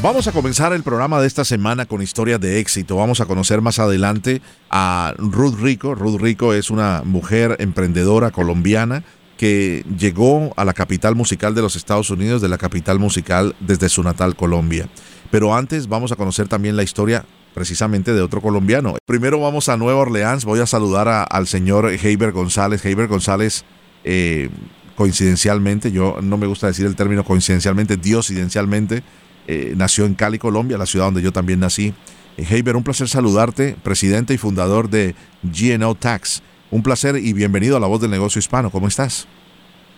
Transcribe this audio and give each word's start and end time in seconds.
Vamos 0.00 0.26
a 0.26 0.32
comenzar 0.32 0.72
el 0.72 0.82
programa 0.82 1.20
de 1.20 1.26
esta 1.26 1.44
semana 1.44 1.86
con 1.86 2.02
historias 2.02 2.40
de 2.40 2.58
éxito. 2.58 2.96
Vamos 2.96 3.20
a 3.20 3.26
conocer 3.26 3.60
más 3.60 3.78
adelante 3.78 4.40
a 4.70 5.14
Ruth 5.18 5.60
Rico. 5.60 5.94
Ruth 5.94 6.20
Rico 6.20 6.54
es 6.54 6.70
una 6.70 7.02
mujer 7.04 7.56
emprendedora 7.60 8.30
colombiana 8.30 9.04
que 9.36 9.84
llegó 9.98 10.52
a 10.56 10.64
la 10.64 10.72
capital 10.72 11.14
musical 11.14 11.54
de 11.54 11.62
los 11.62 11.76
Estados 11.76 12.10
Unidos, 12.10 12.40
de 12.42 12.48
la 12.48 12.58
capital 12.58 12.98
musical 12.98 13.54
desde 13.60 13.88
su 13.88 14.02
natal 14.02 14.36
Colombia. 14.36 14.88
Pero 15.30 15.54
antes 15.54 15.88
vamos 15.88 16.12
a 16.12 16.16
conocer 16.16 16.48
también 16.48 16.76
la 16.76 16.82
historia 16.82 17.24
precisamente 17.54 18.12
de 18.12 18.20
otro 18.20 18.40
colombiano. 18.40 18.96
Primero 19.06 19.40
vamos 19.40 19.68
a 19.68 19.76
Nueva 19.76 20.00
Orleans. 20.00 20.44
Voy 20.44 20.60
a 20.60 20.66
saludar 20.66 21.26
al 21.28 21.46
señor 21.46 21.88
Heiber 21.90 22.32
González. 22.32 22.84
Heiber 22.84 23.08
González, 23.08 23.64
eh, 24.04 24.48
coincidencialmente, 24.96 25.90
yo 25.90 26.18
no 26.22 26.36
me 26.36 26.46
gusta 26.46 26.66
decir 26.66 26.86
el 26.86 26.96
término 26.96 27.24
coincidencialmente, 27.24 27.96
diosidencialmente, 27.96 29.02
eh, 29.46 29.74
nació 29.76 30.06
en 30.06 30.14
Cali, 30.14 30.38
Colombia, 30.38 30.78
la 30.78 30.86
ciudad 30.86 31.06
donde 31.06 31.22
yo 31.22 31.32
también 31.32 31.60
nací. 31.60 31.92
Eh, 32.36 32.44
Heiber, 32.50 32.76
un 32.76 32.84
placer 32.84 33.08
saludarte, 33.08 33.76
presidente 33.82 34.34
y 34.34 34.38
fundador 34.38 34.88
de 34.88 35.14
GNO 35.42 35.94
Tax. 35.94 36.42
Un 36.70 36.82
placer 36.82 37.16
y 37.16 37.32
bienvenido 37.32 37.76
a 37.76 37.80
La 37.80 37.86
Voz 37.86 38.00
del 38.00 38.10
Negocio 38.10 38.38
Hispano. 38.38 38.70
¿Cómo 38.70 38.88
estás? 38.88 39.28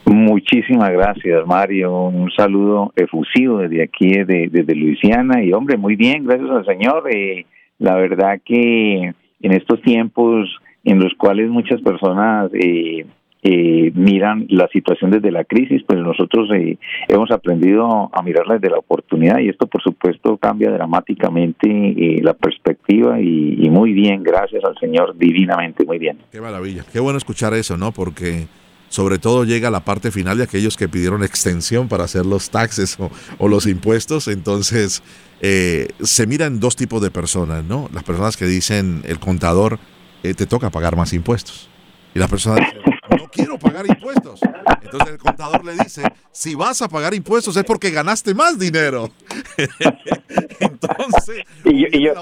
Muchísimas 0.07 0.91
gracias, 0.91 1.47
Mario. 1.47 2.09
Un 2.09 2.31
saludo 2.31 2.93
efusivo 2.97 3.59
desde 3.59 3.83
aquí, 3.83 4.11
desde, 4.11 4.75
Luisiana. 4.75 5.43
Y 5.43 5.53
hombre, 5.53 5.77
muy 5.77 5.97
bien, 5.97 6.25
gracias 6.25 6.51
al 6.51 6.67
Señor. 6.67 7.09
Eh, 7.11 7.47
la 7.79 7.95
verdad 7.95 8.41
que 8.45 9.15
en 9.41 9.53
estos 9.53 9.81
tiempos 9.83 10.49
en 10.85 10.99
los 10.99 11.15
cuales 11.15 11.49
muchas 11.49 11.81
personas 11.81 12.51
eh, 12.55 13.07
eh, 13.47 13.93
miran 13.95 14.47
la 14.49 14.67
situación 14.69 15.11
desde 15.11 15.31
la 15.31 15.45
crisis, 15.45 15.83
pues 15.87 16.01
nosotros 16.01 16.49
eh, 16.57 16.79
hemos 17.09 17.31
aprendido 17.31 18.09
a 18.11 18.23
mirarla 18.23 18.55
desde 18.55 18.71
la 18.71 18.79
oportunidad 18.79 19.39
y 19.39 19.51
esto 19.51 19.67
por 19.67 19.83
supuesto 19.83 20.39
cambia 20.39 20.71
dramáticamente 20.71 21.69
eh, 21.69 22.23
la 22.23 22.33
perspectiva 22.33 23.21
y, 23.21 23.69
muy 23.69 23.93
bien, 23.93 24.23
gracias 24.23 24.65
al 24.65 24.79
Señor, 24.79 25.15
divinamente, 25.19 25.85
muy 25.85 25.99
bien. 25.99 26.21
Qué 26.33 26.41
maravilla, 26.41 26.85
qué 26.91 27.01
bueno 27.01 27.19
escuchar 27.19 27.53
eso, 27.53 27.77
¿no? 27.77 27.93
Porque 27.93 28.47
sobre 28.89 29.19
todo 29.19 29.45
llega 29.45 29.71
la 29.71 29.81
parte 29.81 30.11
final 30.11 30.39
de 30.39 30.45
aquellos 30.45 30.79
que 30.79 30.89
pidieron 30.89 31.23
extensión 31.23 31.89
para 31.89 32.05
hacer 32.05 32.25
los 32.25 32.49
taxes 32.49 32.97
o, 33.39 33.49
los 33.49 33.67
impuestos, 33.67 34.27
entonces 34.29 35.03
eh, 35.43 35.89
se 36.01 36.27
miran 36.27 36.61
dos 36.61 36.77
tipos 36.77 37.03
de 37.03 37.11
personas, 37.11 37.63
¿no? 37.63 37.91
Las 37.93 38.05
personas 38.05 38.39
que 38.39 38.47
dicen, 38.47 39.03
el 39.05 39.19
contador, 39.19 39.79
te 40.23 40.47
toca 40.47 40.71
pagar 40.71 40.97
más 40.97 41.13
impuestos. 41.13 41.69
Y 42.15 42.19
las 42.19 42.31
personas 42.31 42.61
no 43.11 43.29
quiero 43.31 43.59
pagar 43.59 43.87
impuestos. 43.87 44.41
Entonces 44.83 45.15
el 45.15 45.19
contador 45.19 45.65
le 45.65 45.73
dice, 45.73 46.03
si 46.31 46.55
vas 46.55 46.81
a 46.83 46.89
pagar 46.89 47.15
impuestos 47.15 47.57
es 47.57 47.65
porque 47.65 47.91
ganaste 47.91 48.35
más 48.35 48.59
dinero. 48.59 49.11
Entonces, 50.61 51.45
y, 51.65 51.97
y, 51.97 52.05
yo, 52.05 52.13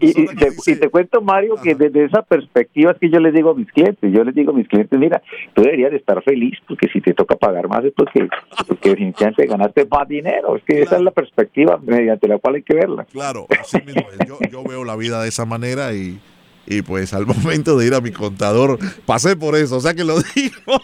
y, 0.00 0.10
y 0.10 0.26
te, 0.36 0.50
dice, 0.50 0.76
te, 0.76 0.88
cuento, 0.88 1.20
Mario, 1.20 1.56
que 1.62 1.74
desde 1.74 2.04
esa 2.04 2.22
perspectiva 2.22 2.92
es 2.92 2.98
que 2.98 3.10
yo 3.10 3.18
les 3.20 3.34
digo 3.34 3.50
a 3.50 3.54
mis 3.54 3.70
clientes, 3.70 4.12
yo 4.12 4.24
les 4.24 4.34
digo 4.34 4.52
a 4.52 4.54
mis 4.54 4.68
clientes, 4.68 4.98
mira, 4.98 5.22
tú 5.54 5.62
deberías 5.62 5.90
de 5.90 5.98
estar 5.98 6.22
feliz 6.22 6.58
porque 6.66 6.88
si 6.88 7.00
te 7.00 7.14
toca 7.14 7.36
pagar 7.36 7.68
más 7.68 7.84
es 7.84 7.92
porque, 7.96 8.28
porque 8.66 8.90
definitivamente 8.90 9.46
ganaste 9.46 9.86
más 9.86 10.08
dinero. 10.08 10.56
Es 10.56 10.62
que 10.64 10.74
claro. 10.74 10.86
esa 10.86 10.96
es 10.96 11.02
la 11.02 11.10
perspectiva 11.10 11.78
mediante 11.82 12.28
la 12.28 12.38
cual 12.38 12.56
hay 12.56 12.62
que 12.62 12.74
verla. 12.74 13.04
Claro, 13.04 13.46
así 13.60 13.78
mismo 13.84 14.06
es. 14.12 14.26
Yo, 14.26 14.38
yo 14.50 14.62
veo 14.64 14.84
la 14.84 14.96
vida 14.96 15.22
de 15.22 15.28
esa 15.28 15.44
manera 15.44 15.92
y 15.92 16.20
y 16.66 16.82
pues 16.82 17.14
al 17.14 17.26
momento 17.44 17.76
de 17.76 17.86
ir 17.86 17.94
a 17.94 18.00
mi 18.00 18.10
contador 18.10 18.78
pasé 19.06 19.36
por 19.36 19.56
eso, 19.56 19.76
o 19.76 19.80
sea 19.80 19.94
que 19.94 20.04
lo 20.04 20.14
digo 20.34 20.80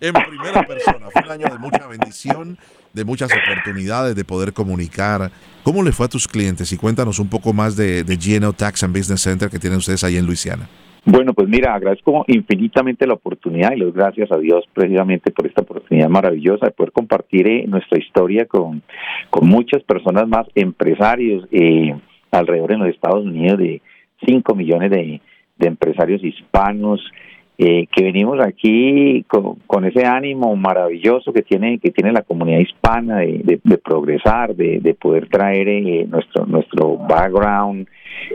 en 0.00 0.12
primera 0.12 0.66
persona. 0.66 1.06
Fue 1.10 1.22
un 1.22 1.30
año 1.30 1.46
de 1.50 1.58
mucha 1.58 1.86
bendición, 1.86 2.58
de 2.92 3.04
muchas 3.04 3.30
oportunidades 3.32 4.14
de 4.14 4.24
poder 4.24 4.52
comunicar. 4.52 5.30
¿Cómo 5.62 5.82
le 5.82 5.92
fue 5.92 6.06
a 6.06 6.08
tus 6.08 6.28
clientes? 6.28 6.72
Y 6.72 6.76
cuéntanos 6.76 7.18
un 7.18 7.28
poco 7.28 7.52
más 7.52 7.76
de, 7.76 8.04
de 8.04 8.16
GNO 8.16 8.52
Tax 8.52 8.82
and 8.84 8.96
Business 8.96 9.22
Center 9.22 9.48
que 9.48 9.58
tienen 9.58 9.78
ustedes 9.78 10.04
ahí 10.04 10.16
en 10.16 10.26
Luisiana. 10.26 10.68
Bueno, 11.06 11.34
pues 11.34 11.48
mira, 11.48 11.74
agradezco 11.74 12.24
infinitamente 12.28 13.06
la 13.06 13.14
oportunidad 13.14 13.72
y 13.72 13.80
les 13.80 13.92
gracias 13.92 14.32
a 14.32 14.38
Dios 14.38 14.64
precisamente 14.72 15.30
por 15.32 15.46
esta 15.46 15.60
oportunidad 15.60 16.08
maravillosa 16.08 16.66
de 16.66 16.72
poder 16.72 16.92
compartir 16.92 17.46
eh, 17.46 17.66
nuestra 17.66 17.98
historia 17.98 18.46
con, 18.46 18.82
con 19.28 19.46
muchas 19.46 19.82
personas 19.82 20.26
más, 20.26 20.46
empresarios 20.54 21.46
eh, 21.52 21.94
alrededor 22.30 22.72
en 22.72 22.80
los 22.80 22.88
Estados 22.88 23.26
Unidos 23.26 23.58
de 23.58 23.82
5 24.26 24.54
millones 24.54 24.90
de, 24.90 25.20
de, 25.58 25.66
empresarios 25.66 26.22
hispanos 26.22 27.00
eh, 27.56 27.86
que 27.86 28.04
venimos 28.04 28.40
aquí 28.40 29.24
con, 29.28 29.84
ese 29.84 30.04
ánimo 30.04 30.56
maravilloso 30.56 31.32
que 31.32 31.42
tiene 31.42 31.78
que 31.78 31.90
tiene 31.90 32.12
la 32.12 32.22
comunidad 32.22 32.58
hispana 32.58 33.18
de, 33.18 33.40
de, 33.44 33.60
de 33.62 33.78
progresar, 33.78 34.56
de, 34.56 34.96
poder 35.00 35.28
traer 35.28 35.68
eh, 35.68 36.06
nuestro 36.08 36.46
nuestro 36.46 36.96
background 36.96 37.86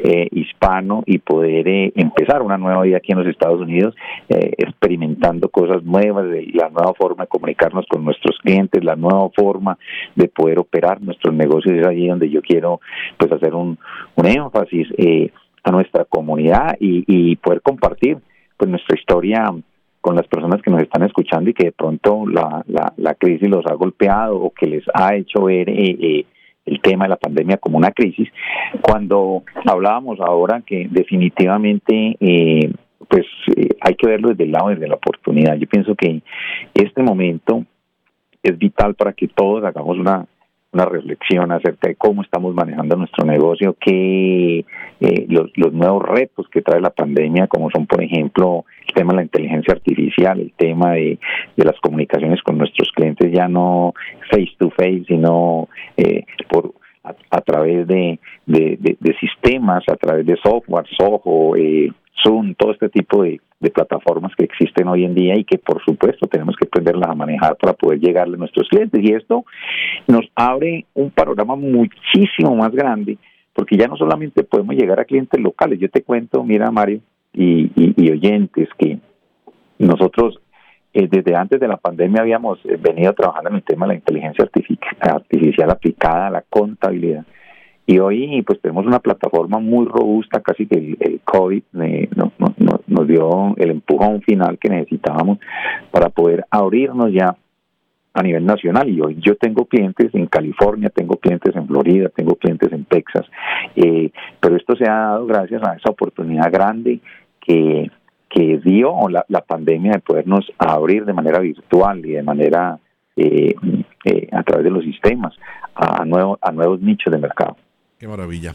eh, 0.04 0.28
hispano 0.32 1.04
y 1.06 1.20
poder 1.20 1.68
eh, 1.68 1.92
empezar 1.96 2.42
una 2.42 2.58
nueva 2.58 2.84
vida 2.84 2.98
aquí 2.98 3.12
en 3.12 3.20
los 3.20 3.28
Estados 3.28 3.60
Unidos, 3.60 3.96
eh, 4.30 4.54
experimentando 4.58 5.50
cosas 5.50 5.84
nuevas, 5.84 6.26
la 6.54 6.70
nueva 6.70 6.94
forma 6.94 7.24
de 7.24 7.30
comunicarnos 7.30 7.86
con 7.88 8.04
nuestros 8.06 8.38
clientes, 8.40 8.84
la 8.84 8.96
nueva 8.96 9.30
forma 9.36 9.78
de 10.16 10.28
poder 10.28 10.60
operar 10.60 11.02
nuestros 11.02 11.34
negocios. 11.34 11.76
Es 11.78 11.88
allí 11.88 12.08
donde 12.08 12.30
yo 12.30 12.42
quiero 12.42 12.80
pues 13.18 13.32
hacer 13.32 13.54
un, 13.54 13.78
un 14.16 14.26
énfasis 14.26 14.88
eh, 14.98 15.32
a 15.64 15.72
nuestra 15.72 16.06
comunidad 16.06 16.76
y, 16.80 17.04
y 17.08 17.36
poder 17.38 17.62
compartir 17.62 18.18
pues 18.58 18.70
nuestra 18.70 18.98
historia 18.98 19.54
con 20.02 20.16
las 20.16 20.28
personas 20.28 20.62
que 20.62 20.72
nos 20.72 20.82
están 20.82 21.04
escuchando 21.04 21.50
y 21.50 21.54
que 21.54 21.66
de 21.66 21.72
pronto 21.72 22.26
la, 22.26 22.64
la, 22.68 22.94
la 22.98 23.16
crisis 23.16 23.50
los 23.50 23.66
ha 23.66 23.74
golpeado 23.74 24.38
o 24.38 24.52
que 24.52 24.68
les 24.68 24.84
ha 24.94 25.16
hecho 25.16 25.44
ver 25.44 25.70
eh, 25.70 25.98
eh, 26.00 26.26
el 26.66 26.82
tema 26.82 27.06
de 27.06 27.10
la 27.10 27.18
pandemia 27.18 27.58
como 27.58 27.78
una 27.78 27.92
crisis, 27.92 28.30
cuando 28.82 29.44
hablábamos 29.66 30.20
ahora 30.20 30.62
que 30.66 30.88
definitivamente 30.90 32.16
eh, 32.20 32.72
pues 33.08 33.26
eh, 33.56 33.70
hay 33.82 33.96
que 33.96 34.08
verlo 34.08 34.30
desde 34.30 34.44
el 34.44 34.52
lado 34.52 34.70
desde 34.70 34.88
la 34.88 34.96
oportunidad. 34.96 35.56
Yo 35.56 35.68
pienso 35.68 35.96
que 35.96 36.22
este 36.74 37.02
momento 37.02 37.66
es 38.44 38.58
vital 38.58 38.94
para 38.96 39.14
que 39.14 39.28
todos 39.28 39.64
hagamos 39.64 39.98
una 39.98 40.28
una 40.72 40.86
reflexión 40.86 41.52
acerca 41.52 41.90
de 41.90 41.96
cómo 41.96 42.22
estamos 42.22 42.54
manejando 42.54 42.96
nuestro 42.96 43.26
negocio, 43.26 43.76
que 43.80 44.60
eh, 45.00 45.26
los, 45.28 45.52
nuevos 45.74 46.04
retos 46.04 46.48
que 46.50 46.62
trae 46.62 46.80
la 46.80 46.92
pandemia, 46.92 47.48
como 47.48 47.72
son, 47.72 47.88
por 47.88 48.04
ejemplo, 48.04 48.66
el 48.88 48.94
tema 48.94 49.14
de 49.14 49.18
la 49.18 49.24
inteligencia 49.24 49.74
artificial, 49.74 50.40
el 50.40 50.54
tema 50.54 50.92
de, 50.94 51.20
de 51.56 51.66
las 51.66 51.80
comunicaciones 51.82 52.42
con 52.44 52.58
nuestros 52.58 52.92
clientes, 52.92 53.32
ya 53.32 53.48
no 53.48 53.94
face 54.30 54.52
to 54.58 54.70
face, 54.72 55.04
sino 55.08 55.70
eh, 55.98 56.26
por 56.50 56.74
a, 57.32 57.42
través 57.42 57.88
de, 57.88 58.20
de, 58.46 59.16
sistemas, 59.20 59.84
a 59.88 59.96
través 59.96 60.26
de 60.26 60.38
software, 60.44 60.86
Soho, 60.98 61.56
eh, 61.56 61.92
Zoom, 62.24 62.54
todo 62.56 62.72
este 62.72 62.90
tipo 62.90 63.24
de, 63.24 63.40
plataformas 63.74 64.34
que 64.38 64.46
existen 64.46 64.88
hoy 64.88 65.04
en 65.04 65.14
día 65.14 65.38
y 65.38 65.44
que 65.44 65.58
por 65.58 65.84
supuesto 65.84 66.28
tenemos 66.28 66.56
que 66.56 66.66
aprenderlas 66.66 67.10
a 67.10 67.14
manejar 67.14 67.58
para 67.58 67.74
poder 67.74 68.00
llegarle 68.00 68.36
a 68.36 68.40
nuestros 68.40 68.70
clientes. 68.70 69.02
Y 69.04 69.12
esto 69.12 69.44
nos 70.10 70.26
abre 70.36 70.86
un 70.94 71.12
panorama 71.12 71.56
muchísimo 71.56 72.56
más 72.56 72.72
grande 72.72 73.18
porque 73.54 73.78
ya 73.78 73.88
no 73.88 73.98
solamente 73.98 74.44
podemos 74.44 74.76
llegar 74.76 75.00
a 75.00 75.06
clientes 75.06 75.40
locales. 75.40 75.80
Yo 75.80 75.90
te 75.90 76.02
cuento, 76.02 76.44
mira 76.44 76.72
Mario 76.72 77.02
y, 77.34 77.70
y 77.76 78.12
oyentes, 78.12 78.70
que 78.78 79.00
nosotros 79.78 80.40
eh, 80.94 81.08
desde 81.10 81.36
antes 81.36 81.60
de 81.60 81.68
la 81.68 81.78
pandemia 81.78 82.22
habíamos 82.22 82.60
eh, 82.66 82.78
venido 82.80 83.14
trabajando 83.14 83.50
en 83.52 83.58
el 83.58 83.64
tema 83.64 83.86
de 83.86 83.94
la 83.94 84.00
inteligencia 84.00 84.46
artificial 85.02 85.70
aplicada 85.70 86.28
a 86.28 86.32
la 86.32 86.44
contabilidad. 86.50 87.26
Y 87.86 88.00
hoy 88.00 88.42
pues 88.44 88.60
tenemos 88.62 88.86
una 88.86 89.00
plataforma 89.00 89.60
muy 89.60 89.86
robusta, 89.86 90.42
casi 90.42 90.66
que 90.68 90.78
el, 91.00 91.22
COVID 91.24 91.64
eh, 91.82 92.10
nos 92.88 93.08
dio 93.08 93.56
el 93.58 93.72
empujón 93.72 94.22
final 94.22 94.58
que 94.60 94.70
necesitábamos 94.70 95.40
para 95.92 96.10
poder 96.10 96.46
abrirnos 96.50 97.12
ya 97.12 97.36
a 98.14 98.24
nivel 98.24 98.46
nacional. 98.46 98.90
Y 98.90 99.02
hoy 99.02 99.18
yo 99.20 99.36
tengo 99.36 99.66
clientes 99.66 100.14
en 100.14 100.28
California, 100.28 100.90
tengo 100.90 101.18
clientes 101.18 101.56
en 101.56 101.68
Florida, 101.68 102.10
tengo 102.16 102.36
clientes 102.36 102.72
en 102.72 102.86
Texas, 102.86 103.26
pero 103.76 104.56
esto 104.56 104.76
se 104.76 104.86
ha 104.90 104.94
dado 104.94 105.26
gracias 105.26 105.62
a 105.64 105.74
esa 105.76 105.90
oportunidad 105.90 106.52
grande 106.52 107.00
que 107.40 107.90
que 108.30 108.62
dio 108.64 108.94
la, 109.10 109.42
pandemia 109.42 109.94
de 109.94 110.00
podernos 110.00 110.46
abrir 110.58 111.04
de 111.04 111.14
manera 111.14 111.40
virtual 111.40 112.06
y 112.06 112.12
de 112.12 112.24
manera 112.24 112.80
eh, 113.16 113.56
eh, 114.06 114.28
a 114.32 114.44
través 114.44 114.66
de 114.66 114.72
los 114.72 114.84
sistemas 114.84 115.34
a, 115.74 116.06
nuevo, 116.06 116.38
a 116.42 116.52
nuevos 116.52 116.80
nichos 116.80 117.12
de 117.12 117.18
mercado. 117.18 117.58
Qué 117.98 118.08
maravilla. 118.08 118.54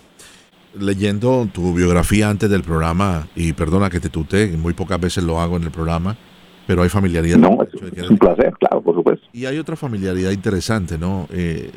Leyendo 0.78 1.46
tu 1.52 1.74
biografía 1.74 2.30
antes 2.30 2.48
del 2.48 2.62
programa, 2.62 3.26
y 3.34 3.52
perdona 3.52 3.90
que 3.90 4.00
te 4.00 4.08
tuté, 4.08 4.48
muy 4.56 4.74
pocas 4.74 5.00
veces 5.00 5.24
lo 5.24 5.40
hago 5.40 5.56
en 5.56 5.64
el 5.64 5.70
programa, 5.70 6.16
pero 6.66 6.82
hay 6.82 6.88
familiaridad. 6.88 7.38
No, 7.38 7.58
es, 7.62 8.10
un 8.10 8.18
placer, 8.18 8.52
claro, 8.58 8.82
por 8.82 8.94
supuesto. 8.94 9.26
Y 9.32 9.46
hay 9.46 9.58
otra 9.58 9.76
familiaridad 9.76 10.30
interesante, 10.30 10.98
¿no? 10.98 11.28
Eh, 11.30 11.70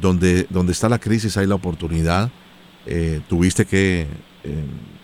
donde, 0.00 0.46
donde 0.50 0.72
está 0.72 0.88
la 0.88 0.98
crisis 0.98 1.36
hay 1.36 1.46
la 1.46 1.54
oportunidad. 1.54 2.30
tuviste 3.28 3.64
que 3.64 4.06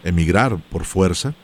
emigrar 0.04 0.58
por 0.70 0.84
fuerza 0.84 1.34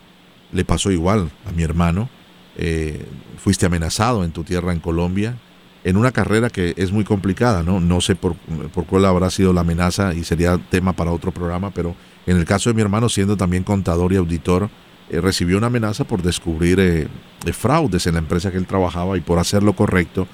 le 0.53 0.65
pasó 0.65 0.91
igual 0.91 1.31
a 1.47 1.53
mi 1.53 1.63
hermano. 1.63 2.09
Eh, 2.57 3.07
fuiste 3.39 3.67
amenazado 3.67 4.25
en 4.25 4.33
tu 4.33 4.45
tierra 4.45 4.73
en 4.73 4.81
Colombia, 4.81 5.37
en 5.85 5.97
una 5.97 6.13
carrera 6.13 6.51
que 6.51 6.75
es 6.77 6.93
muy 6.93 7.05
complicada, 7.05 7.63
¿no? 7.63 7.81
No 7.81 8.01
sé 8.01 8.17
por, 8.17 8.35
por 8.75 8.85
cuál 8.87 9.07
habrá 9.07 9.31
sido 9.31 9.53
la 9.53 9.63
amenaza 9.63 10.13
y 10.15 10.25
sería 10.25 10.59
tema 10.71 10.93
para 10.93 11.13
otro 11.13 11.33
programa, 11.33 11.71
pero 11.71 11.95
en 12.27 12.37
el 12.37 12.45
caso 12.45 12.69
de 12.69 12.75
mi 12.75 12.83
hermano, 12.83 13.09
siendo 13.09 13.37
también 13.37 13.65
contador 13.65 14.13
y 14.13 14.17
auditor, 14.17 14.69
eh, 15.11 15.21
recibió 15.21 15.59
una 15.59 15.69
amenaza 15.69 16.05
por 16.05 16.23
descubrir 16.23 16.81
eh, 16.81 17.09
fraudes 17.53 18.07
en 18.07 18.15
la 18.15 18.21
empresa 18.21 18.51
que 18.51 18.59
él 18.59 18.67
trabajaba 18.67 19.17
y 19.17 19.21
por 19.21 19.39
hacer 19.39 19.63
lo 19.63 19.75
correcto 19.75 20.27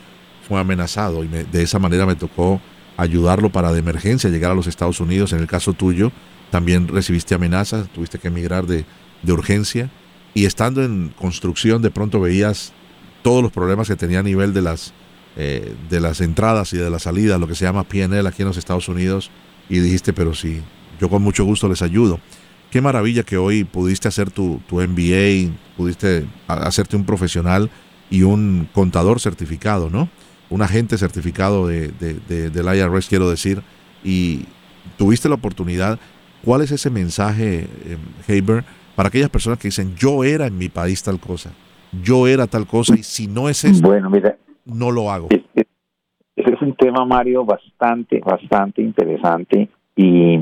fue 0.47 0.61
amenazado 0.61 1.25
y 1.25 1.29
de 1.29 1.63
esa 1.63 1.79
manera 1.79 2.07
me 2.07 2.15
tocó 2.15 2.61
ayudarlo 2.97 3.51
para 3.51 3.73
de 3.73 3.81
emergencia 3.81 4.31
llegar 4.31 4.53
a 4.53 4.55
los 4.55 4.67
Estados 4.67 5.01
Unidos. 5.01 5.33
En 5.33 5.41
el 5.41 5.47
caso 5.47 5.73
tuyo, 5.73 6.13
también 6.51 6.89
recibiste 6.89 7.35
amenazas, 7.35 7.89
tuviste 7.89 8.19
que 8.19 8.29
emigrar 8.29 8.67
de, 8.67 8.85
de 9.23 9.33
urgencia 9.33 9.91
y 10.35 10.45
estando 10.45 10.85
en 10.85 11.13
construcción 11.19 11.83
de 11.83 11.91
pronto 11.91 12.21
veías 12.21 12.73
todos 13.23 13.43
los 13.43 13.51
problemas 13.51 13.89
que 13.89 13.97
tenía 13.97 14.21
a 14.21 14.23
nivel 14.23 14.55
de 14.55 14.63
las, 14.63 14.93
eh, 15.37 15.75
de 15.91 15.99
las 15.99 16.21
entradas 16.21 16.73
y 16.73 16.77
de 16.77 16.91
la 16.91 16.99
salida, 16.99 17.39
lo 17.39 17.49
que 17.49 17.55
se 17.55 17.65
llama 17.65 17.83
PNL 17.83 18.27
aquí 18.27 18.43
en 18.43 18.49
los 18.49 18.57
Estados 18.57 18.89
Unidos, 18.89 19.31
y 19.69 19.81
dijiste, 19.81 20.13
pero 20.13 20.33
sí, 20.33 20.61
yo 21.01 21.09
con 21.09 21.23
mucho 21.23 21.45
gusto 21.45 21.69
les 21.69 21.83
ayudo. 21.83 22.21
Qué 22.71 22.81
maravilla 22.81 23.23
que 23.23 23.37
hoy 23.37 23.65
pudiste 23.65 24.09
hacer 24.09 24.31
tu, 24.31 24.61
tu 24.69 24.77
MBA, 24.77 25.53
pudiste 25.77 26.27
hacerte 26.49 26.97
un 26.97 27.05
profesional 27.05 27.71
y 28.11 28.23
un 28.23 28.69
contador 28.73 29.21
certificado, 29.21 29.91
¿no? 29.91 30.09
Un 30.51 30.63
agente 30.63 30.99
certificado 30.99 31.67
de, 31.67 31.89
de, 31.89 32.51
del 32.51 32.77
IRS, 32.77 33.09
quiero 33.09 33.31
decir, 33.31 33.63
y 34.05 34.45
tuviste 34.97 35.29
la 35.29 35.35
oportunidad. 35.37 35.99
¿Cuál 36.45 36.63
es 36.63 36.71
ese 36.71 36.91
mensaje, 36.91 37.67
eh, 37.85 37.97
Haber, 38.29 38.65
para 38.95 39.09
aquellas 39.09 39.31
personas 39.31 39.59
que 39.59 39.69
dicen, 39.69 39.95
yo 39.97 40.25
era 40.25 40.47
en 40.47 40.57
mi 40.57 40.69
país 40.69 41.03
tal 41.03 41.19
cosa, 41.19 41.53
yo 42.03 42.27
era 42.27 42.47
tal 42.47 42.67
cosa, 42.67 42.95
y 42.95 43.03
si 43.03 43.27
no 43.27 43.49
es 43.49 43.65
eso, 43.65 43.83
bueno, 43.83 44.09
mira, 44.11 44.37
no 44.65 44.91
lo 44.91 45.11
hago. 45.11 45.29
Ese 45.31 46.53
es 46.53 46.63
un 46.63 46.75
tema, 46.77 47.05
Mario, 47.05 47.45
bastante, 47.45 48.21
bastante 48.21 48.83
interesante 48.83 49.69
y 49.97 50.39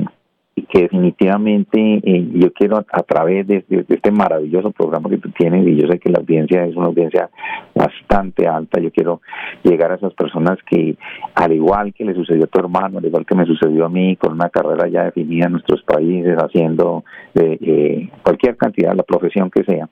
que 0.65 0.83
definitivamente 0.83 1.79
eh, 2.03 2.29
yo 2.33 2.51
quiero 2.53 2.77
a, 2.77 3.03
través 3.03 3.47
de, 3.47 3.63
este 3.69 4.11
maravilloso 4.11 4.71
programa 4.71 5.09
que 5.09 5.17
tú 5.17 5.29
tienes 5.29 5.67
y 5.67 5.75
yo 5.75 5.87
sé 5.87 5.99
que 5.99 6.09
la 6.09 6.19
audiencia 6.19 6.65
es 6.65 6.75
una 6.75 6.87
audiencia 6.87 7.29
bastante 7.73 8.47
alta, 8.47 8.79
yo 8.79 8.91
quiero 8.91 9.21
llegar 9.63 9.91
a 9.91 9.95
esas 9.95 10.13
personas 10.13 10.57
que 10.69 10.95
al 11.35 11.51
igual 11.51 11.93
que 11.93 12.05
le 12.05 12.13
sucedió 12.13 12.45
a 12.45 12.47
tu 12.47 12.59
hermano, 12.59 12.99
al 12.99 13.05
igual 13.05 13.25
que 13.25 13.35
me 13.35 13.45
sucedió 13.45 13.85
a 13.85 13.89
mí 13.89 14.15
con 14.15 14.33
una 14.33 14.49
carrera 14.49 14.87
ya 14.87 15.05
definida 15.05 15.45
en 15.45 15.53
nuestros 15.53 15.81
países, 15.83 16.37
haciendo 16.37 17.03
eh, 17.33 17.57
eh, 17.61 18.09
cualquier 18.23 18.57
cantidad, 18.57 18.95
la 18.95 19.03
profesión 19.03 19.49
que 19.49 19.63
sea, 19.63 19.89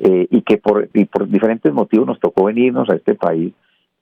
y 0.00 0.42
que 0.42 0.58
por 0.58 0.88
diferentes 1.28 1.72
motivos 1.72 2.06
nos 2.06 2.20
tocó 2.20 2.44
venirnos 2.44 2.88
a 2.88 2.94
este 2.94 3.16
país 3.16 3.52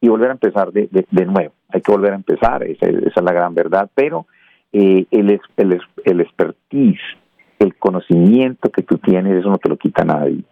y 0.00 0.08
volver 0.08 0.28
a 0.28 0.32
empezar 0.32 0.72
de, 0.72 0.88
de, 0.90 1.26
nuevo. 1.26 1.54
Hay 1.70 1.80
que 1.80 1.90
volver 1.90 2.12
a 2.12 2.16
empezar, 2.16 2.62
esa, 2.64 2.86
esa 2.86 3.20
es 3.20 3.22
la 3.22 3.32
gran 3.32 3.54
verdad, 3.54 3.90
pero 3.94 4.26
eh, 4.72 5.06
el, 5.10 5.40
el, 5.56 5.80
el 6.04 6.20
expertise, 6.20 7.00
el 7.58 7.74
conocimiento 7.76 8.70
que 8.70 8.82
tú 8.82 8.98
tienes, 8.98 9.38
eso 9.38 9.50
no 9.50 9.58
te 9.58 9.68
lo 9.68 9.76
quita 9.76 10.04
nadie. 10.04 10.44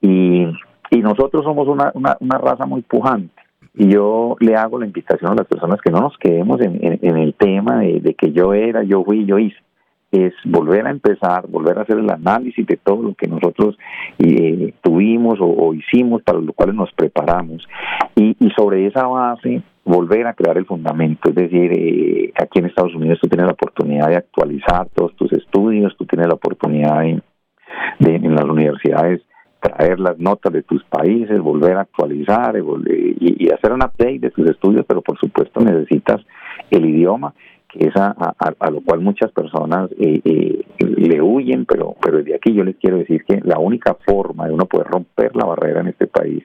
Y, 0.00 0.46
y 0.90 1.00
nosotros 1.00 1.44
somos 1.44 1.66
una, 1.68 1.90
una, 1.94 2.16
una 2.20 2.38
raza 2.38 2.66
muy 2.66 2.82
pujante. 2.82 3.34
Y 3.74 3.88
yo 3.88 4.36
le 4.40 4.54
hago 4.54 4.78
la 4.78 4.86
invitación 4.86 5.32
a 5.32 5.34
las 5.34 5.46
personas 5.46 5.80
que 5.82 5.90
no 5.90 6.00
nos 6.00 6.16
quedemos 6.16 6.60
en, 6.62 6.78
en, 6.82 7.16
el 7.18 7.34
tema 7.34 7.80
de, 7.80 8.14
que 8.14 8.32
yo 8.32 8.54
era, 8.54 8.82
yo 8.82 9.04
fui, 9.04 9.26
yo 9.26 9.38
hice. 9.38 9.58
Es 10.12 10.32
volver 10.44 10.86
a 10.86 10.90
empezar, 10.90 11.46
volver 11.48 11.78
a 11.78 11.82
hacer 11.82 11.98
el 11.98 12.10
análisis 12.10 12.66
de 12.66 12.76
todo 12.76 13.02
lo 13.02 13.14
que 13.14 13.26
nosotros 13.26 13.76
eh, 14.18 14.72
tuvimos 14.82 15.38
o, 15.40 15.74
hicimos, 15.74 16.22
para 16.22 16.38
lo 16.38 16.52
cual 16.52 16.74
nos 16.74 16.92
preparamos. 16.92 17.66
Y, 18.14 18.36
y 18.38 18.50
sobre 18.50 18.86
esa 18.86 19.06
base, 19.06 19.62
volver 19.86 20.26
a 20.26 20.34
crear 20.34 20.58
el 20.58 20.66
fundamento, 20.66 21.30
es 21.30 21.34
decir, 21.36 21.70
eh, 21.72 22.32
aquí 22.34 22.58
en 22.58 22.66
Estados 22.66 22.94
Unidos 22.94 23.20
tú 23.22 23.28
tienes 23.28 23.46
la 23.46 23.52
oportunidad 23.52 24.08
de 24.08 24.16
actualizar 24.16 24.88
todos 24.92 25.14
tus 25.14 25.32
estudios, 25.32 25.96
tú 25.96 26.04
tienes 26.06 26.26
la 26.26 26.34
oportunidad 26.34 27.02
de, 27.02 27.22
en 28.00 28.34
las 28.34 28.44
universidades 28.44 29.22
traer 29.60 30.00
las 30.00 30.18
notas 30.18 30.52
de 30.52 30.62
tus 30.62 30.84
países, 30.84 31.40
volver 31.40 31.76
a 31.76 31.82
actualizar 31.82 32.56
y, 32.56 33.48
hacer 33.48 33.72
un 33.72 33.82
update 33.82 34.18
de 34.18 34.30
tus 34.30 34.48
estudios, 34.50 34.84
pero 34.86 35.02
por 35.02 35.18
supuesto 35.18 35.60
necesitas 35.60 36.20
el 36.70 36.84
idioma, 36.84 37.32
que 37.76 37.88
es 37.88 37.96
a, 37.96 38.70
lo 38.70 38.80
cual 38.82 39.00
muchas 39.00 39.30
personas 39.32 39.90
eh, 39.98 40.20
eh, 40.24 40.64
le 40.78 41.20
huyen, 41.20 41.66
pero, 41.66 41.94
pero 42.00 42.18
desde 42.18 42.34
aquí 42.34 42.52
yo 42.52 42.64
les 42.64 42.76
quiero 42.76 42.98
decir 42.98 43.24
que 43.24 43.40
la 43.44 43.58
única 43.58 43.96
forma 44.06 44.46
de 44.46 44.54
uno 44.54 44.66
poder 44.66 44.86
romper 44.86 45.34
la 45.36 45.46
barrera 45.46 45.80
en 45.80 45.88
este 45.88 46.06
país 46.06 46.42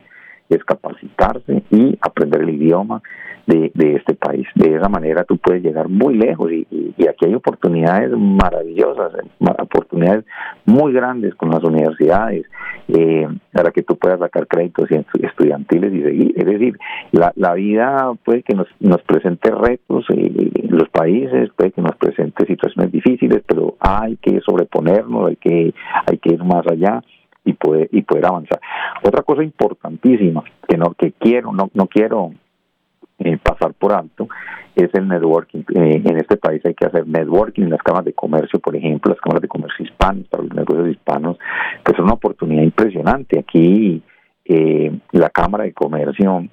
es 0.52 0.64
capacitarse 0.64 1.64
y 1.72 1.98
aprender 2.02 2.42
el 2.42 2.50
idioma 2.50 3.02
de, 3.48 3.96
este 3.96 4.14
país. 4.14 4.48
De 4.56 4.76
esa 4.76 4.90
manera 4.90 5.24
tú 5.24 5.38
puedes 5.38 5.64
llegar 5.64 5.90
muy 5.90 6.16
lejos 6.16 6.52
y, 6.52 6.68
aquí 7.10 7.26
hay 7.26 7.34
oportunidades 7.34 8.12
maravillosas, 8.12 9.12
oportunidades 9.40 10.24
muy 10.66 10.94
grandes 10.94 11.34
con 11.36 11.50
las 11.50 11.64
universidades 11.64 12.46
eh, 12.88 13.28
para 13.52 13.72
que 13.72 13.82
tú 13.82 13.98
puedas 13.98 14.20
sacar 14.20 14.48
créditos 14.48 14.90
estudiantiles 14.92 15.94
y 15.94 16.04
seguir. 16.04 16.34
Es 16.38 16.46
decir, 16.46 16.78
la, 17.12 17.54
vida 17.54 18.14
puede 18.24 18.44
que 18.44 18.56
nos, 18.56 18.68
nos 18.80 19.02
presente 19.02 19.52
retos 19.52 20.06
eh, 20.10 20.52
los 20.70 20.88
países, 20.90 21.50
puede 21.56 21.72
que 21.72 21.82
nos 21.82 21.96
presente 21.96 22.46
situaciones 22.46 22.92
difíciles, 22.92 23.42
pero 23.46 23.76
hay 23.80 24.18
que 24.18 24.40
sobreponernos, 24.42 25.30
hay 25.30 25.36
que, 25.36 25.74
hay 26.06 26.18
que 26.18 26.34
ir 26.34 26.44
más 26.44 26.66
allá 26.68 27.02
y 27.44 27.54
poder 27.54 27.90
y 27.92 28.02
poder 28.02 28.26
avanzar. 28.26 28.60
Otra 29.04 29.24
cosa 29.24 29.44
importantísima 29.44 30.44
que 30.68 30.78
no 30.78 30.94
que 30.94 31.12
quiero 31.14 31.52
no 31.52 31.70
no 31.74 31.88
quiero 31.88 32.32
eh, 33.24 33.38
pasar 33.38 33.74
por 33.74 33.94
alto 33.94 34.28
es 34.76 34.90
el 34.94 35.08
networking. 35.08 35.60
Eh, 35.76 36.02
en 36.04 36.18
este 36.18 36.38
país 36.38 36.66
hay 36.66 36.74
que 36.74 36.88
hacer 36.88 37.08
networking 37.08 37.64
en 37.64 37.70
las 37.70 37.84
cámaras 37.84 38.06
de 38.06 38.14
comercio, 38.14 38.60
por 38.60 38.76
ejemplo, 38.76 39.12
las 39.12 39.22
cámaras 39.22 39.42
de 39.44 39.48
comercio 39.48 39.86
hispanas 39.86 40.26
para 40.28 40.44
los 40.44 40.54
negocios 40.54 40.90
hispanos, 40.90 41.38
que 41.84 41.92
es 41.92 42.00
una 42.00 42.14
oportunidad 42.14 42.64
impresionante. 42.64 43.38
Aquí 43.38 44.02
eh, 44.46 44.92
la 45.12 45.30
Cámara 45.30 45.66
de 45.66 45.74
Comercio 45.74 46.48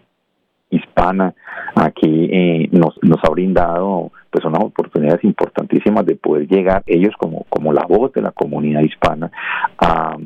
hispana 0.70 1.34
aquí 1.74 2.68
nos, 2.72 2.98
nos 3.02 3.18
ha 3.24 3.30
brindado 3.30 4.12
pues 4.30 4.44
unas 4.44 4.62
oportunidades 4.62 5.24
importantísimas 5.24 6.04
de 6.04 6.16
poder 6.16 6.46
llegar 6.46 6.82
ellos 6.86 7.14
como 7.18 7.44
como 7.48 7.72
la 7.72 7.86
voz 7.86 8.12
de 8.12 8.20
la 8.20 8.32
comunidad 8.32 8.82
hispana 8.82 9.30
a 9.78 10.18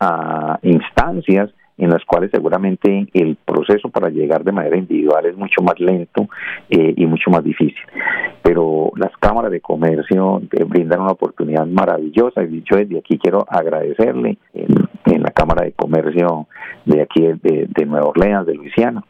a 0.00 0.58
instancias 0.62 1.50
en 1.78 1.90
las 1.90 2.04
cuales 2.04 2.30
seguramente 2.32 3.08
el 3.14 3.36
proceso 3.36 3.88
para 3.88 4.10
llegar 4.10 4.42
de 4.42 4.52
manera 4.52 4.76
individual 4.76 5.24
es 5.26 5.36
mucho 5.36 5.62
más 5.62 5.78
lento 5.78 6.28
eh, 6.68 6.92
y 6.96 7.06
mucho 7.06 7.30
más 7.30 7.44
difícil. 7.44 7.78
Pero 8.42 8.90
las 8.96 9.16
cámaras 9.18 9.52
de 9.52 9.60
comercio 9.60 10.42
brindan 10.66 11.00
una 11.00 11.12
oportunidad 11.12 11.66
maravillosa 11.66 12.42
y 12.42 12.64
yo 12.68 12.76
desde 12.76 12.98
aquí 12.98 13.16
quiero 13.18 13.46
agradecerle 13.48 14.38
en, 14.54 14.88
la 15.22 15.30
Cámara 15.30 15.64
de 15.64 15.72
Comercio 15.72 16.46
de 16.84 17.02
aquí 17.02 17.22
de, 17.22 17.66
de 17.68 17.86
Nueva 17.86 18.06
Orleans, 18.06 18.46
de 18.46 18.54
Luisiana, 18.54 19.02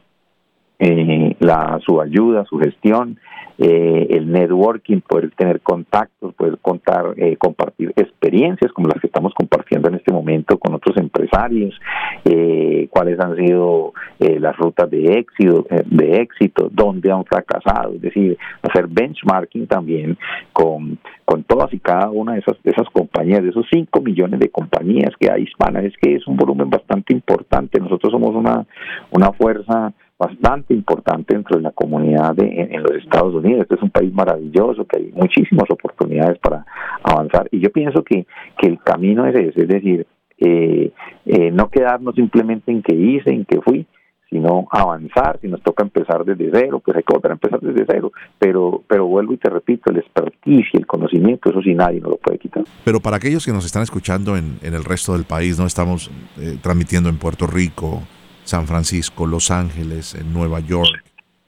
eh, 0.79 1.35
la, 1.39 1.79
su 1.85 2.01
ayuda, 2.01 2.45
su 2.45 2.57
gestión, 2.57 3.19
eh, 3.61 4.07
el 4.11 4.31
networking, 4.31 5.01
poder 5.01 5.31
tener 5.31 5.59
contactos, 5.59 6.33
poder 6.33 6.59
contar, 6.59 7.13
eh, 7.17 7.35
compartir 7.35 7.91
experiencias 7.97 8.71
como 8.71 8.87
las 8.87 9.01
que 9.01 9.07
estamos 9.07 9.33
compartiendo 9.33 9.89
en 9.89 9.95
este 9.95 10.13
momento 10.13 10.57
con 10.57 10.73
otros 10.73 10.95
empresarios, 10.95 11.77
eh, 12.23 12.87
cuáles 12.89 13.19
han 13.19 13.35
sido 13.35 13.91
las 14.19 14.55
rutas 14.57 14.89
de 14.89 15.19
éxito, 15.19 15.65
de 15.85 16.21
éxito, 16.21 16.69
dónde 16.71 17.11
han 17.11 17.25
fracasado, 17.25 17.95
es 17.95 18.01
decir, 18.01 18.37
hacer 18.61 18.87
benchmarking 18.87 19.67
también 19.67 20.17
con, 20.53 20.97
con 21.25 21.43
todas 21.43 21.73
y 21.73 21.79
cada 21.79 22.09
una 22.09 22.33
de 22.33 22.39
esas, 22.39 22.61
de 22.63 22.71
esas 22.71 22.87
compañías, 22.91 23.43
de 23.43 23.49
esos 23.49 23.65
5 23.71 24.01
millones 24.01 24.39
de 24.39 24.49
compañías 24.49 25.11
que 25.19 25.29
hay 25.31 25.43
hispanas, 25.43 25.83
es 25.83 25.93
que 26.01 26.15
es 26.15 26.27
un 26.27 26.37
volumen 26.37 26.69
bastante 26.69 27.13
importante. 27.13 27.79
Nosotros 27.79 28.11
somos 28.11 28.35
una, 28.35 28.65
una 29.11 29.31
fuerza 29.33 29.93
bastante 30.19 30.73
importante 30.73 31.33
dentro 31.33 31.55
de 31.55 31.63
la 31.63 31.71
comunidad 31.71 32.35
de, 32.35 32.45
en, 32.45 32.83
los 32.83 32.91
Estados 32.91 33.33
Unidos. 33.33 33.61
Este 33.61 33.75
es 33.75 33.81
un 33.81 33.89
país 33.89 34.13
maravilloso, 34.13 34.85
que 34.85 34.97
hay 34.97 35.11
muchísimas 35.13 35.69
oportunidades 35.71 36.37
para 36.39 36.65
avanzar. 37.03 37.47
Y 37.51 37.61
yo 37.61 37.71
pienso 37.71 38.03
que, 38.03 38.27
que 38.57 38.67
el 38.67 38.79
camino 38.83 39.25
es 39.25 39.35
ese, 39.35 39.61
es 39.61 39.67
decir, 39.69 40.05
eh, 40.37 40.91
eh, 41.25 41.51
no 41.51 41.69
quedarnos 41.69 42.15
simplemente 42.15 42.69
en 42.71 42.81
que 42.81 42.95
hice, 42.95 43.29
en 43.31 43.45
que 43.45 43.61
fui, 43.61 43.85
sino 44.29 44.67
avanzar, 44.71 45.39
si 45.41 45.47
nos 45.47 45.61
toca 45.63 45.83
empezar 45.83 46.23
desde 46.23 46.51
cero, 46.53 46.81
pues 46.83 46.97
hay 46.97 47.03
que 47.03 47.13
volver 47.13 47.31
a 47.31 47.33
empezar 47.35 47.59
desde 47.61 47.85
cero, 47.89 48.11
pero, 48.37 48.83
pero 48.87 49.07
vuelvo 49.07 49.33
y 49.33 49.37
te 49.37 49.49
repito, 49.49 49.89
el 49.89 49.97
expertise 49.97 50.67
y 50.73 50.77
el 50.77 50.85
conocimiento, 50.85 51.49
eso 51.49 51.61
sí 51.61 51.73
nadie 51.73 51.99
nos 51.99 52.11
lo 52.11 52.17
puede 52.17 52.37
quitar. 52.37 52.63
Pero 52.83 52.99
para 52.99 53.17
aquellos 53.17 53.43
que 53.45 53.51
nos 53.51 53.65
están 53.65 53.83
escuchando 53.83 54.37
en, 54.37 54.59
en 54.61 54.73
el 54.75 54.83
resto 54.83 55.13
del 55.13 55.23
país, 55.23 55.57
no 55.57 55.65
estamos 55.65 56.11
eh, 56.37 56.57
transmitiendo 56.61 57.09
en 57.09 57.17
Puerto 57.17 57.47
Rico, 57.47 58.03
San 58.49 58.65
Francisco, 58.65 59.27
Los 59.27 59.51
Ángeles, 59.51 60.15
en 60.15 60.33
Nueva 60.33 60.59
York, 60.59 61.03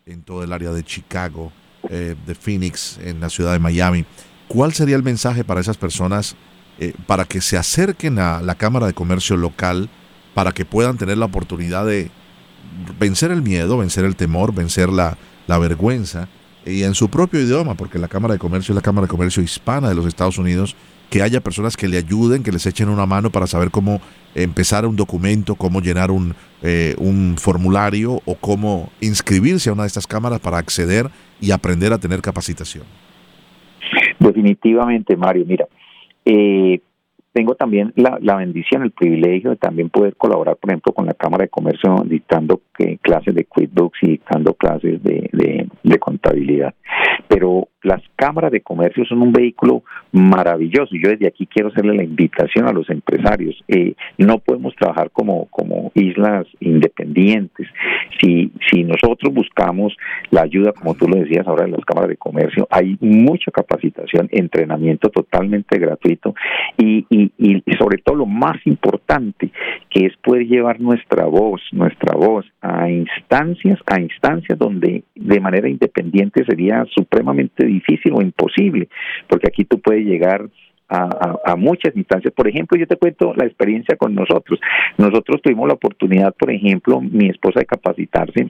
en 0.05 0.21
todo 0.21 0.43
el 0.43 0.53
área 0.53 0.69
de 0.71 0.83
Chicago, 0.83 1.51
eh, 1.89 2.15
de 2.27 2.35
Phoenix, 2.35 2.99
en 3.03 3.19
la 3.19 3.29
ciudad 3.29 3.53
de 3.53 3.59
Miami. 3.59 4.05
¿Cuál 4.47 4.73
sería 4.73 4.97
el 4.97 5.03
mensaje 5.03 5.43
para 5.43 5.61
esas 5.61 5.77
personas 5.77 6.35
eh, 6.79 6.93
para 7.07 7.25
que 7.25 7.41
se 7.41 7.57
acerquen 7.57 8.19
a 8.19 8.41
la 8.41 8.53
Cámara 8.53 8.85
de 8.85 8.93
Comercio 8.93 9.35
local, 9.35 9.89
para 10.35 10.51
que 10.51 10.63
puedan 10.63 10.97
tener 10.97 11.17
la 11.17 11.25
oportunidad 11.25 11.87
de 11.87 12.11
vencer 12.99 13.31
el 13.31 13.41
miedo, 13.41 13.79
vencer 13.79 14.05
el 14.05 14.15
temor, 14.15 14.53
vencer 14.53 14.89
la, 14.89 15.17
la 15.47 15.57
vergüenza, 15.57 16.27
y 16.65 16.83
en 16.83 16.93
su 16.93 17.09
propio 17.09 17.41
idioma, 17.41 17.73
porque 17.73 17.97
la 17.97 18.09
Cámara 18.09 18.35
de 18.35 18.39
Comercio 18.39 18.73
es 18.73 18.75
la 18.75 18.81
Cámara 18.83 19.07
de 19.07 19.11
Comercio 19.11 19.41
hispana 19.41 19.89
de 19.89 19.95
los 19.95 20.05
Estados 20.05 20.37
Unidos, 20.37 20.75
que 21.11 21.21
haya 21.21 21.41
personas 21.41 21.75
que 21.75 21.89
le 21.89 21.97
ayuden, 21.97 22.41
que 22.41 22.53
les 22.53 22.65
echen 22.65 22.87
una 22.87 23.05
mano 23.05 23.31
para 23.31 23.45
saber 23.45 23.69
cómo 23.69 23.99
empezar 24.33 24.85
un 24.85 24.95
documento, 24.95 25.55
cómo 25.55 25.81
llenar 25.81 26.09
un, 26.09 26.33
eh, 26.63 26.95
un 26.99 27.35
formulario 27.37 28.21
o 28.25 28.35
cómo 28.35 28.89
inscribirse 29.01 29.69
a 29.69 29.73
una 29.73 29.83
de 29.83 29.87
estas 29.87 30.07
cámaras 30.07 30.39
para 30.39 30.57
acceder 30.57 31.07
y 31.41 31.51
aprender 31.51 31.91
a 31.91 31.97
tener 31.97 32.21
capacitación. 32.21 32.85
Definitivamente, 34.19 35.17
Mario. 35.17 35.43
Mira, 35.45 35.67
eh, 36.23 36.79
tengo 37.33 37.55
también 37.55 37.93
la, 37.95 38.17
la, 38.21 38.35
bendición, 38.35 38.83
el 38.83 38.91
privilegio 38.91 39.51
de 39.51 39.55
también 39.55 39.89
poder 39.89 40.15
colaborar, 40.15 40.57
por 40.57 40.69
ejemplo, 40.69 40.93
con 40.93 41.05
la 41.05 41.13
Cámara 41.13 41.43
de 41.43 41.49
Comercio 41.49 42.03
dictando 42.05 42.61
eh, 42.79 42.97
clases 43.01 43.33
de 43.35 43.45
QuickBooks 43.45 43.99
y 44.01 44.11
dictando 44.11 44.53
clases 44.53 45.01
de, 45.03 45.29
de, 45.31 45.99
contabilidad. 45.99 46.73
Pero 47.27 47.69
las 47.83 48.01
cámaras 48.15 48.51
de 48.51 48.61
comercio 48.61 49.05
son 49.05 49.21
un 49.21 49.31
vehículo 49.31 49.83
maravilloso. 50.11 50.95
Yo 50.95 51.09
desde 51.09 51.27
aquí 51.27 51.45
quiero 51.45 51.69
hacerle 51.69 51.95
la 51.95 52.03
invitación 52.03 52.67
a 52.67 52.73
los 52.73 52.89
empresarios. 52.89 53.55
Eh, 53.67 53.93
no 54.17 54.39
podemos 54.39 54.75
trabajar 54.75 55.11
como, 55.11 55.45
como 55.45 55.91
islas 55.93 56.47
independientes. 56.59 57.67
Si, 58.19 58.51
si 58.69 58.83
nosotros 58.83 59.33
buscamos 59.33 59.95
la 60.31 60.41
ayuda, 60.41 60.73
como 60.73 60.95
tú 60.95 61.07
lo 61.07 61.17
decías 61.17 61.47
ahora, 61.47 61.65
de 61.65 61.71
las 61.71 61.85
cámaras 61.85 62.09
de 62.09 62.17
comercio, 62.17 62.67
hay 62.69 62.97
mucha 62.99 63.51
capacitación, 63.51 64.27
entrenamiento 64.31 65.09
totalmente 65.09 65.79
gratuito 65.79 66.33
y, 66.77 67.05
y, 67.09 67.20
y 67.37 67.63
sobre 67.77 67.97
todo 67.97 68.15
lo 68.15 68.25
más 68.25 68.57
importante, 68.65 69.51
que 69.89 70.05
es 70.05 70.15
poder 70.17 70.47
llevar 70.47 70.79
nuestra 70.79 71.25
voz, 71.25 71.61
nuestra 71.71 72.15
voz 72.15 72.45
a 72.61 72.89
instancias, 72.89 73.79
a 73.85 73.99
instancias 73.99 74.57
donde 74.57 75.03
de 75.15 75.39
manera 75.39 75.69
independiente 75.69 76.45
sería 76.45 76.85
supremamente 76.95 77.65
difícil 77.65 78.13
o 78.13 78.21
imposible, 78.21 78.87
porque 79.27 79.47
aquí 79.47 79.65
tú 79.65 79.79
puedes 79.79 80.05
llegar 80.05 80.47
a, 80.91 81.55
muchas 81.55 81.95
instancias. 81.95 82.33
Por 82.33 82.47
ejemplo, 82.47 82.77
yo 82.77 82.85
te 82.85 82.97
cuento 82.97 83.33
la 83.35 83.45
experiencia 83.45 83.95
con 83.95 84.13
nosotros. 84.13 84.59
Nosotros 84.97 85.41
tuvimos 85.41 85.67
la 85.67 85.75
oportunidad, 85.75 86.33
por 86.33 86.51
ejemplo, 86.51 86.99
mi 86.99 87.29
esposa 87.29 87.61
de 87.61 87.65
capacitarse 87.65 88.49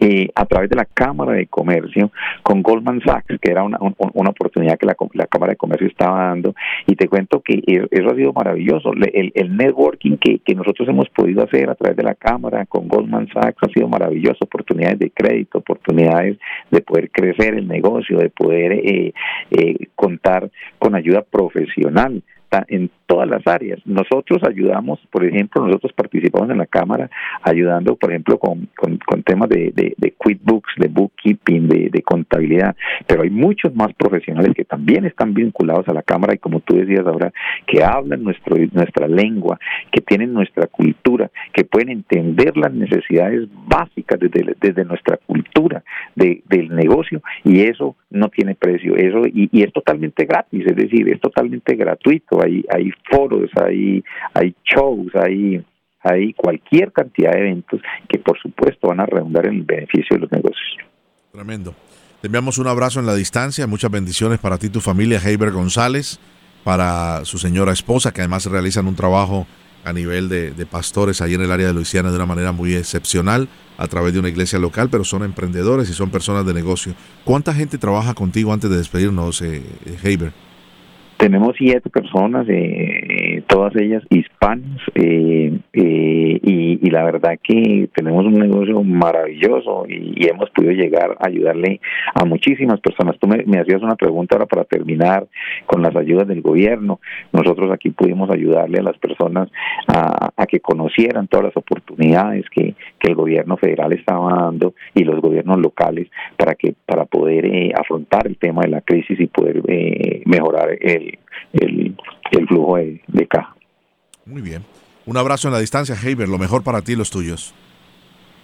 eh, 0.00 0.28
a 0.34 0.46
través 0.46 0.70
de 0.70 0.76
la 0.76 0.84
Cámara 0.84 1.32
de 1.32 1.46
Comercio 1.46 2.10
con 2.42 2.62
Goldman 2.62 3.00
Sachs, 3.04 3.38
que 3.40 3.50
era 3.50 3.62
una, 3.62 3.78
una 4.14 4.30
oportunidad 4.30 4.78
que 4.78 4.86
la, 4.86 4.96
la, 5.14 5.26
Cámara 5.26 5.52
de 5.52 5.56
Comercio 5.56 5.86
estaba 5.86 6.26
dando. 6.28 6.54
Y 6.86 6.96
te 6.96 7.08
cuento 7.08 7.40
que 7.40 7.62
eso 7.66 8.10
ha 8.10 8.14
sido 8.14 8.32
maravilloso. 8.32 8.92
El, 8.92 9.32
el 9.34 9.56
networking 9.56 10.16
que, 10.16 10.38
que 10.38 10.54
nosotros 10.54 10.88
hemos 10.88 11.08
podido 11.10 11.44
hacer 11.44 11.70
a 11.70 11.74
través 11.74 11.96
de 11.96 12.02
la 12.02 12.14
Cámara 12.14 12.66
con 12.66 12.88
Goldman 12.88 13.28
Sachs 13.32 13.62
ha 13.62 13.72
sido 13.72 13.88
maravilloso. 13.88 14.38
Oportunidades 14.44 14.98
de 14.98 15.10
crédito, 15.10 15.58
oportunidades 15.58 16.38
de 16.70 16.80
poder 16.80 17.10
crecer 17.10 17.54
el 17.54 17.68
negocio, 17.68 18.18
de 18.18 18.30
poder 18.30 18.72
eh, 18.72 19.12
eh, 19.50 19.76
contar 19.94 20.50
con 20.78 20.94
ayuda 20.94 21.22
profesional 21.22 22.22
en 22.68 22.90
todas 23.10 23.28
las 23.28 23.44
áreas. 23.44 23.80
Nosotros 23.84 24.40
ayudamos, 24.48 25.00
por 25.10 25.24
ejemplo, 25.24 25.66
nosotros 25.66 25.92
participamos 25.94 26.48
en 26.48 26.58
la 26.58 26.66
Cámara 26.66 27.10
ayudando, 27.42 27.96
por 27.96 28.10
ejemplo, 28.10 28.38
con, 28.38 28.68
con, 28.76 29.22
temas 29.24 29.48
de, 29.48 29.72
de, 29.74 29.94
de, 29.96 30.12
QuickBooks, 30.12 30.74
de 30.76 30.86
bookkeeping, 30.86 31.68
de, 31.68 32.02
contabilidad, 32.02 32.76
pero 33.06 33.22
hay 33.22 33.30
muchos 33.30 33.74
más 33.74 33.92
profesionales 33.94 34.52
que 34.54 34.64
también 34.64 35.04
están 35.04 35.34
vinculados 35.34 35.88
a 35.88 35.92
la 35.92 36.02
Cámara 36.02 36.34
y 36.34 36.38
como 36.38 36.60
tú 36.60 36.76
decías 36.76 37.06
ahora, 37.06 37.32
que 37.66 37.82
hablan 37.82 38.22
nuestro, 38.22 38.56
nuestra 38.72 39.08
lengua, 39.08 39.58
que 39.92 40.00
tienen 40.00 40.32
nuestra 40.32 40.66
cultura, 40.68 41.30
que 41.52 41.64
pueden 41.64 41.90
entender 41.90 42.56
las 42.56 42.72
necesidades 42.72 43.48
básicas 43.66 44.20
desde, 44.20 44.54
desde 44.60 44.84
nuestra 44.84 45.18
cultura 45.18 45.82
de, 46.14 46.42
del 46.48 46.68
negocio 46.74 47.22
y 47.44 47.60
eso 47.60 47.96
no 48.10 48.28
tiene 48.28 48.54
precio, 48.54 48.96
eso 48.96 49.26
y, 49.26 49.48
y 49.52 49.62
es 49.62 49.72
totalmente 49.72 50.24
gratis, 50.24 50.64
es 50.66 50.76
decir, 50.76 51.08
es 51.08 51.20
totalmente 51.20 51.74
gratuito 51.74 52.42
hay, 52.42 52.64
hay 52.72 52.90
foros, 53.10 53.50
hay, 53.64 54.02
hay 54.34 54.54
shows, 54.64 55.14
hay, 55.14 55.64
hay 56.02 56.32
cualquier 56.34 56.92
cantidad 56.92 57.32
de 57.32 57.38
eventos 57.40 57.80
que 58.08 58.18
por 58.18 58.38
supuesto 58.40 58.88
van 58.88 59.00
a 59.00 59.06
redundar 59.06 59.46
en 59.46 59.56
el 59.56 59.62
beneficio 59.62 60.16
de 60.16 60.18
los 60.18 60.32
negocios. 60.32 60.78
Tremendo. 61.32 61.74
Te 62.20 62.26
enviamos 62.26 62.58
un 62.58 62.66
abrazo 62.66 63.00
en 63.00 63.06
la 63.06 63.14
distancia, 63.14 63.66
muchas 63.66 63.90
bendiciones 63.90 64.38
para 64.38 64.58
ti 64.58 64.68
tu 64.68 64.80
familia, 64.80 65.20
Heiber 65.24 65.52
González, 65.52 66.20
para 66.64 67.24
su 67.24 67.38
señora 67.38 67.72
esposa, 67.72 68.12
que 68.12 68.20
además 68.20 68.44
realizan 68.44 68.86
un 68.86 68.94
trabajo 68.94 69.46
a 69.84 69.92
nivel 69.94 70.28
de, 70.28 70.50
de, 70.50 70.66
pastores 70.66 71.22
ahí 71.22 71.32
en 71.32 71.40
el 71.40 71.50
área 71.50 71.68
de 71.68 71.72
Luisiana 71.72 72.10
de 72.10 72.16
una 72.16 72.26
manera 72.26 72.52
muy 72.52 72.74
excepcional 72.74 73.48
a 73.78 73.86
través 73.86 74.12
de 74.12 74.18
una 74.18 74.28
iglesia 74.28 74.58
local, 74.58 74.90
pero 74.90 75.04
son 75.04 75.24
emprendedores 75.24 75.88
y 75.88 75.94
son 75.94 76.10
personas 76.10 76.44
de 76.44 76.52
negocio. 76.52 76.94
¿Cuánta 77.24 77.54
gente 77.54 77.78
trabaja 77.78 78.12
contigo 78.12 78.52
antes 78.52 78.68
de 78.68 78.76
despedirnos, 78.76 79.40
eh, 79.40 79.62
Heiber? 80.02 80.32
Tenemos 81.20 81.54
siete 81.58 81.90
personas, 81.90 82.48
eh, 82.48 82.99
todas 83.46 83.74
ellas 83.76 84.02
hispanas, 84.10 84.80
eh, 84.94 85.58
eh, 85.72 86.40
y, 86.42 86.90
la 86.90 87.04
verdad 87.04 87.38
que 87.42 87.88
tenemos 87.94 88.26
un 88.26 88.34
negocio 88.34 88.82
maravilloso 88.82 89.84
y, 89.88 90.26
hemos 90.26 90.50
podido 90.50 90.72
llegar 90.72 91.16
a 91.20 91.28
ayudarle 91.28 91.80
a 92.14 92.24
muchísimas 92.24 92.80
personas. 92.80 93.16
Tú 93.18 93.26
me, 93.28 93.58
hacías 93.58 93.82
una 93.82 93.96
pregunta 93.96 94.36
ahora 94.36 94.46
para 94.46 94.64
terminar 94.64 95.26
con 95.66 95.82
las 95.82 95.94
ayudas 95.94 96.26
del 96.26 96.42
gobierno. 96.42 97.00
Nosotros 97.32 97.70
aquí 97.72 97.90
pudimos 97.90 98.30
ayudarle 98.30 98.78
a 98.78 98.82
las 98.82 98.98
personas 98.98 99.48
a, 99.86 100.46
que 100.46 100.60
conocieran 100.60 101.28
todas 101.28 101.46
las 101.46 101.56
oportunidades 101.56 102.44
que, 102.50 102.74
que, 102.98 103.08
el 103.08 103.14
gobierno 103.14 103.56
federal 103.56 103.92
estaba 103.92 104.34
dando 104.34 104.74
y 104.94 105.04
los 105.04 105.20
gobiernos 105.20 105.60
locales 105.60 106.08
para 106.36 106.54
que 106.54 106.74
para 106.86 107.04
poder 107.04 107.72
afrontar 107.78 108.26
el 108.26 108.36
tema 108.36 108.62
de 108.62 108.68
la 108.68 108.80
crisis 108.80 109.20
y 109.20 109.26
poder 109.26 109.62
mejorar 110.26 110.76
el 110.80 111.18
el, 111.52 111.96
flujo 112.48 112.76
de, 112.76 113.26
caja. 113.28 113.54
Muy 114.26 114.42
bien. 114.42 114.64
Un 115.06 115.16
abrazo 115.16 115.48
en 115.48 115.54
la 115.54 115.60
distancia, 115.60 115.94
Heiber. 115.94 116.28
Lo 116.28 116.38
mejor 116.38 116.62
para 116.62 116.82
ti 116.82 116.92
y 116.92 116.96
los 116.96 117.10
tuyos. 117.10 117.54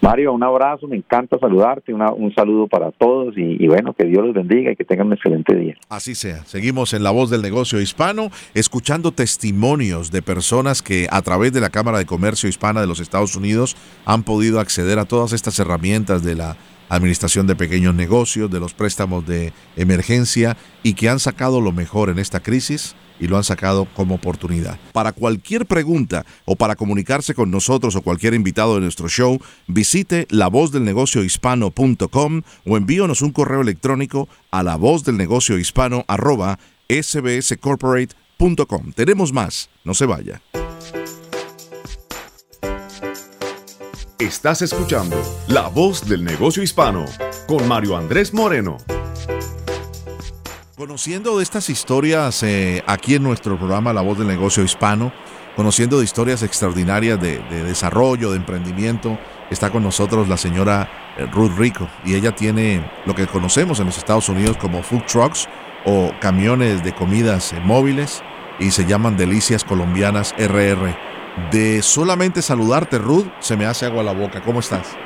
Mario, 0.02 0.34
un 0.34 0.42
abrazo, 0.42 0.86
me 0.86 0.96
encanta 0.96 1.38
saludarte, 1.38 1.92
un 1.92 2.34
saludo 2.34 2.66
para 2.68 2.92
todos 2.92 3.34
y, 3.36 3.66
bueno, 3.66 3.94
que 3.94 4.04
Dios 4.04 4.24
los 4.24 4.34
bendiga 4.34 4.70
y 4.70 4.76
que 4.76 4.84
tengan 4.84 5.06
un 5.06 5.14
excelente 5.14 5.56
día. 5.56 5.74
Así 5.88 6.14
sea. 6.14 6.44
Seguimos 6.44 6.92
en 6.92 7.02
La 7.02 7.10
Voz 7.10 7.30
del 7.30 7.42
Negocio 7.42 7.80
Hispano, 7.80 8.28
escuchando 8.54 9.12
testimonios 9.12 10.10
de 10.10 10.22
personas 10.22 10.82
que 10.82 11.06
a 11.10 11.22
través 11.22 11.52
de 11.52 11.60
la 11.60 11.70
Cámara 11.70 11.98
de 11.98 12.06
Comercio 12.06 12.48
Hispana 12.48 12.80
de 12.80 12.86
los 12.86 13.00
Estados 13.00 13.36
Unidos 13.36 13.76
han 14.04 14.22
podido 14.22 14.60
acceder 14.60 14.98
a 14.98 15.06
todas 15.06 15.32
estas 15.32 15.58
herramientas 15.58 16.22
de 16.22 16.36
la 16.36 16.56
administración 16.88 17.46
de 17.46 17.56
pequeños 17.56 17.94
negocios, 17.94 18.50
de 18.50 18.60
los 18.60 18.74
préstamos 18.74 19.26
de 19.26 19.52
emergencia 19.76 20.56
y 20.82 20.94
que 20.94 21.08
han 21.08 21.20
sacado 21.20 21.60
lo 21.60 21.72
mejor 21.72 22.10
en 22.10 22.18
esta 22.18 22.40
crisis 22.40 22.96
y 23.18 23.28
lo 23.28 23.36
han 23.36 23.44
sacado 23.44 23.86
como 23.94 24.16
oportunidad. 24.16 24.78
Para 24.92 25.12
cualquier 25.12 25.64
pregunta 25.66 26.26
o 26.44 26.56
para 26.56 26.76
comunicarse 26.76 27.32
con 27.34 27.50
nosotros 27.50 27.96
o 27.96 28.02
cualquier 28.02 28.34
invitado 28.34 28.74
de 28.74 28.82
nuestro 28.82 29.08
show, 29.08 29.40
visite 29.66 30.26
lavozdelnegociohispano.com 30.30 32.42
o 32.66 32.76
envíonos 32.76 33.22
un 33.22 33.32
correo 33.32 33.62
electrónico 33.62 34.28
a 34.50 34.62
lavozdelnegociohispano 34.62 36.04
arroba 36.08 36.58
sbscorporate.com. 36.88 38.92
Tenemos 38.94 39.32
más, 39.32 39.70
no 39.84 39.94
se 39.94 40.06
vaya. 40.06 40.42
Estás 44.18 44.62
escuchando 44.62 45.14
La 45.46 45.68
Voz 45.68 46.08
del 46.08 46.24
Negocio 46.24 46.62
Hispano 46.62 47.04
con 47.46 47.68
Mario 47.68 47.98
Andrés 47.98 48.32
Moreno. 48.32 48.78
Conociendo 50.74 51.36
de 51.36 51.42
estas 51.42 51.68
historias 51.68 52.42
eh, 52.42 52.82
aquí 52.86 53.16
en 53.16 53.22
nuestro 53.22 53.58
programa 53.58 53.92
La 53.92 54.00
Voz 54.00 54.16
del 54.16 54.26
Negocio 54.26 54.64
Hispano, 54.64 55.12
conociendo 55.54 55.98
de 55.98 56.04
historias 56.04 56.42
extraordinarias 56.42 57.20
de, 57.20 57.40
desarrollo, 57.64 58.30
de 58.30 58.38
emprendimiento, 58.38 59.18
está 59.50 59.68
con 59.68 59.82
nosotros 59.82 60.28
la 60.28 60.38
señora 60.38 60.88
eh, 61.18 61.26
Ruth 61.26 61.52
Rico 61.58 61.86
y 62.02 62.14
ella 62.14 62.34
tiene 62.34 62.90
lo 63.04 63.14
que 63.14 63.26
conocemos 63.26 63.80
en 63.80 63.86
los 63.86 63.98
Estados 63.98 64.30
Unidos 64.30 64.56
como 64.56 64.82
food 64.82 65.02
trucks 65.02 65.46
o 65.84 66.10
camiones 66.22 66.82
de 66.82 66.94
comidas 66.94 67.52
eh, 67.52 67.60
móviles 67.62 68.22
y 68.58 68.70
se 68.70 68.86
llaman 68.86 69.18
Delicias 69.18 69.62
Colombianas 69.62 70.34
RR. 70.38 71.05
De 71.50 71.82
solamente 71.82 72.42
saludarte, 72.42 72.98
Ruth, 72.98 73.26
se 73.40 73.56
me 73.56 73.66
hace 73.66 73.86
agua 73.86 74.00
a 74.00 74.04
la 74.04 74.12
boca. 74.12 74.40
¿Cómo 74.40 74.60
estás? 74.60 74.96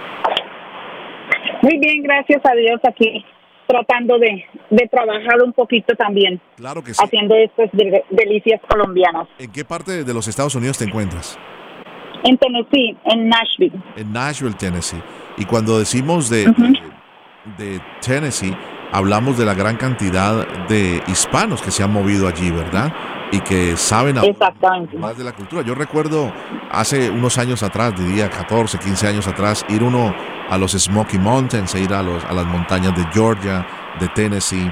Muy 1.62 1.78
bien, 1.78 2.02
gracias 2.02 2.40
a 2.44 2.54
Dios 2.54 2.80
aquí 2.88 3.24
tratando 3.70 4.18
de, 4.18 4.44
de 4.70 4.88
trabajar 4.88 5.42
un 5.44 5.52
poquito 5.52 5.94
también. 5.94 6.40
Claro 6.56 6.82
que 6.82 6.92
Haciendo 6.92 7.36
estas 7.36 7.70
delicias 8.10 8.60
colombianas. 8.68 9.28
¿En 9.38 9.52
qué 9.52 9.64
parte 9.64 10.02
de 10.04 10.14
los 10.14 10.26
Estados 10.26 10.54
Unidos 10.56 10.78
te 10.78 10.84
encuentras? 10.84 11.38
En 12.24 12.36
Tennessee, 12.36 12.96
en 13.04 13.28
Nashville. 13.28 13.80
En 13.96 14.12
Nashville, 14.12 14.54
Tennessee. 14.54 15.00
Y 15.38 15.44
cuando 15.44 15.78
decimos 15.78 16.28
de, 16.28 16.46
de, 17.56 17.80
Tennessee, 18.04 18.54
hablamos 18.92 19.38
de 19.38 19.46
la 19.46 19.54
gran 19.54 19.76
cantidad 19.76 20.46
de 20.68 21.00
hispanos 21.06 21.62
que 21.62 21.70
se 21.70 21.82
han 21.82 21.92
movido 21.92 22.28
allí, 22.28 22.50
¿verdad? 22.50 22.92
Y 23.32 23.40
que 23.40 23.76
saben 23.76 24.16
más 24.98 25.16
de 25.16 25.24
la 25.24 25.32
cultura. 25.32 25.62
Yo 25.62 25.74
recuerdo 25.74 26.32
hace 26.70 27.10
unos 27.10 27.38
años 27.38 27.62
atrás, 27.62 27.94
diría 27.96 28.28
14, 28.28 28.78
15 28.78 29.06
años 29.06 29.28
atrás, 29.28 29.64
ir 29.68 29.82
uno 29.82 30.14
a 30.48 30.58
los 30.58 30.72
Smoky 30.72 31.18
Mountains, 31.18 31.74
e 31.76 31.80
ir 31.80 31.94
a, 31.94 32.02
los, 32.02 32.24
a 32.24 32.32
las 32.32 32.44
montañas 32.44 32.96
de 32.96 33.04
Georgia, 33.12 33.66
de 34.00 34.08
Tennessee 34.08 34.70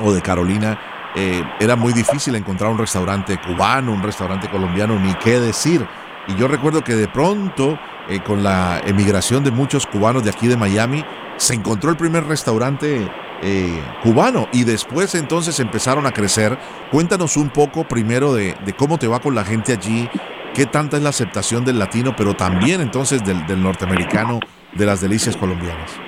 o 0.00 0.12
de 0.12 0.20
Carolina. 0.20 0.78
Eh, 1.14 1.44
era 1.60 1.76
muy 1.76 1.92
difícil 1.92 2.34
encontrar 2.34 2.70
un 2.70 2.78
restaurante 2.78 3.38
cubano, 3.38 3.92
un 3.92 4.02
restaurante 4.02 4.48
colombiano, 4.48 4.98
ni 4.98 5.14
qué 5.14 5.38
decir. 5.40 5.86
Y 6.28 6.36
yo 6.36 6.48
recuerdo 6.48 6.82
que 6.82 6.94
de 6.94 7.08
pronto, 7.08 7.78
eh, 8.08 8.20
con 8.20 8.42
la 8.42 8.80
emigración 8.84 9.42
de 9.44 9.50
muchos 9.50 9.86
cubanos 9.86 10.22
de 10.24 10.30
aquí 10.30 10.46
de 10.46 10.56
Miami, 10.56 11.04
se 11.36 11.54
encontró 11.54 11.90
el 11.90 11.96
primer 11.96 12.26
restaurante 12.26 13.08
eh, 13.42 13.80
cubano 14.02 14.48
y 14.52 14.64
después 14.64 15.14
entonces 15.14 15.60
empezaron 15.60 16.06
a 16.06 16.12
crecer. 16.12 16.56
Cuéntanos 16.90 17.36
un 17.36 17.50
poco 17.50 17.84
primero 17.84 18.34
de, 18.34 18.54
de, 18.64 18.72
cómo 18.72 18.98
te 18.98 19.08
va 19.08 19.20
con 19.20 19.34
la 19.34 19.44
gente 19.44 19.72
allí, 19.72 20.08
qué 20.54 20.66
tanta 20.66 20.96
es 20.96 21.02
la 21.02 21.10
aceptación 21.10 21.64
del 21.64 21.78
latino, 21.78 22.14
pero 22.16 22.34
también 22.34 22.80
entonces 22.80 23.24
del, 23.24 23.46
del 23.46 23.62
norteamericano 23.62 24.40
de 24.72 24.86
las 24.86 25.00
delicias 25.00 25.36
colombianas? 25.36 25.98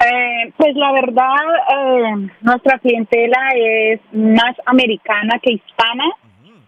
Eh, 0.00 0.52
pues 0.56 0.74
la 0.76 0.92
verdad, 0.92 1.36
eh, 1.76 2.28
nuestra 2.40 2.78
clientela 2.78 3.38
es 3.56 4.00
más 4.12 4.54
americana 4.66 5.38
que 5.42 5.54
hispana, 5.54 6.04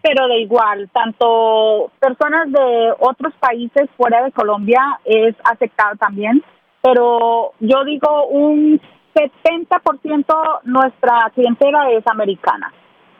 pero 0.01 0.27
de 0.27 0.41
igual, 0.41 0.89
tanto 0.91 1.91
personas 1.99 2.51
de 2.51 2.93
otros 2.99 3.33
países 3.39 3.89
fuera 3.95 4.23
de 4.23 4.31
Colombia 4.31 4.81
es 5.05 5.35
aceptado 5.43 5.95
también, 5.95 6.43
pero 6.81 7.53
yo 7.59 7.83
digo 7.85 8.27
un 8.27 8.81
70% 9.13 10.59
nuestra 10.63 11.31
clientela 11.33 11.91
es 11.91 12.03
americana. 12.07 12.73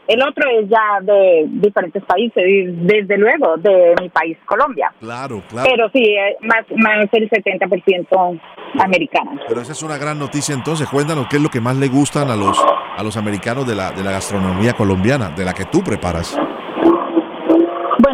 El 0.08 0.22
otro 0.24 0.50
es 0.50 0.68
ya 0.68 1.00
de 1.02 1.46
diferentes 1.48 2.04
países, 2.04 2.44
desde 2.86 3.18
luego 3.18 3.56
de 3.58 3.96
mi 4.02 4.10
país, 4.10 4.38
Colombia. 4.46 4.92
Claro, 5.00 5.42
claro. 5.48 5.70
Pero 5.70 5.90
sí, 5.94 6.04
eh, 6.04 6.38
más, 6.42 6.66
más 6.76 7.08
el 7.14 7.30
70% 7.30 8.42
americana. 8.80 9.40
Pero 9.48 9.62
esa 9.62 9.72
es 9.72 9.84
una 9.84 9.98
gran 9.98 10.20
noticia 10.20 10.54
entonces. 10.54 10.90
Cuéntanos 10.90 11.28
qué 11.30 11.38
es 11.38 11.42
lo 11.42 11.50
que 11.50 11.62
más 11.62 11.78
le 11.78 11.88
gustan 11.88 12.30
a 12.30 12.36
los, 12.36 12.62
a 12.98 13.04
los 13.04 13.16
americanos 13.16 13.66
de 13.68 13.76
la, 13.76 13.92
de 13.92 14.04
la 14.04 14.12
gastronomía 14.12 14.74
colombiana, 14.74 15.30
de 15.30 15.46
la 15.46 15.54
que 15.54 15.66
tú 15.66 15.82
preparas. 15.84 16.38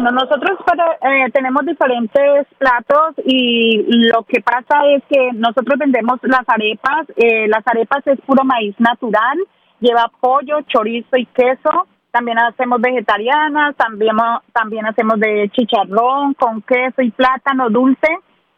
Bueno, 0.00 0.12
nosotros 0.12 0.56
eh, 1.02 1.28
tenemos 1.32 1.66
diferentes 1.66 2.46
platos 2.56 3.14
y 3.24 3.82
lo 4.06 4.22
que 4.22 4.40
pasa 4.40 4.86
es 4.94 5.02
que 5.10 5.32
nosotros 5.34 5.76
vendemos 5.76 6.20
las 6.22 6.48
arepas. 6.48 7.08
Eh, 7.16 7.48
las 7.48 7.66
arepas 7.66 8.06
es 8.06 8.20
puro 8.20 8.44
maíz 8.44 8.76
natural 8.78 9.38
lleva 9.80 10.10
pollo, 10.20 10.60
chorizo 10.68 11.16
y 11.16 11.26
queso. 11.26 11.88
También 12.12 12.38
hacemos 12.38 12.80
vegetarianas, 12.80 13.74
también, 13.74 14.16
también 14.52 14.86
hacemos 14.86 15.18
de 15.18 15.50
chicharrón 15.50 16.34
con 16.34 16.62
queso 16.62 17.02
y 17.02 17.10
plátano 17.10 17.68
dulce 17.68 18.08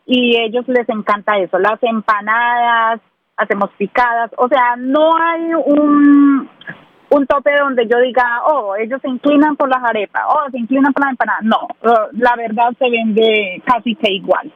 y 0.05 0.37
ellos 0.37 0.69
les 0.69 0.87
encanta 0.91 1.39
eso, 1.39 1.59
las 1.59 1.83
empanadas, 1.83 3.01
hacemos 3.39 3.71
picadas, 3.79 4.31
o 4.37 4.49
sea, 4.49 4.77
no 4.77 5.17
hay 5.17 5.55
un, 5.55 6.51
un 7.11 7.27
tope 7.27 7.51
donde 7.59 7.87
yo 7.87 7.99
diga, 7.99 8.43
oh, 8.47 8.77
ellos 8.77 9.01
se 9.03 9.09
inclinan 9.09 9.57
por 9.57 9.69
las 9.69 9.83
arepas, 9.83 10.23
oh, 10.29 10.51
se 10.51 10.59
inclinan 10.59 10.93
por 10.93 11.05
las 11.05 11.11
empanadas. 11.11 11.43
No, 11.43 11.69
la 12.13 12.37
verdad 12.37 12.71
se 12.79 12.89
vende 12.89 13.63
casi 13.65 13.95
que 13.97 14.11
igual. 14.13 14.53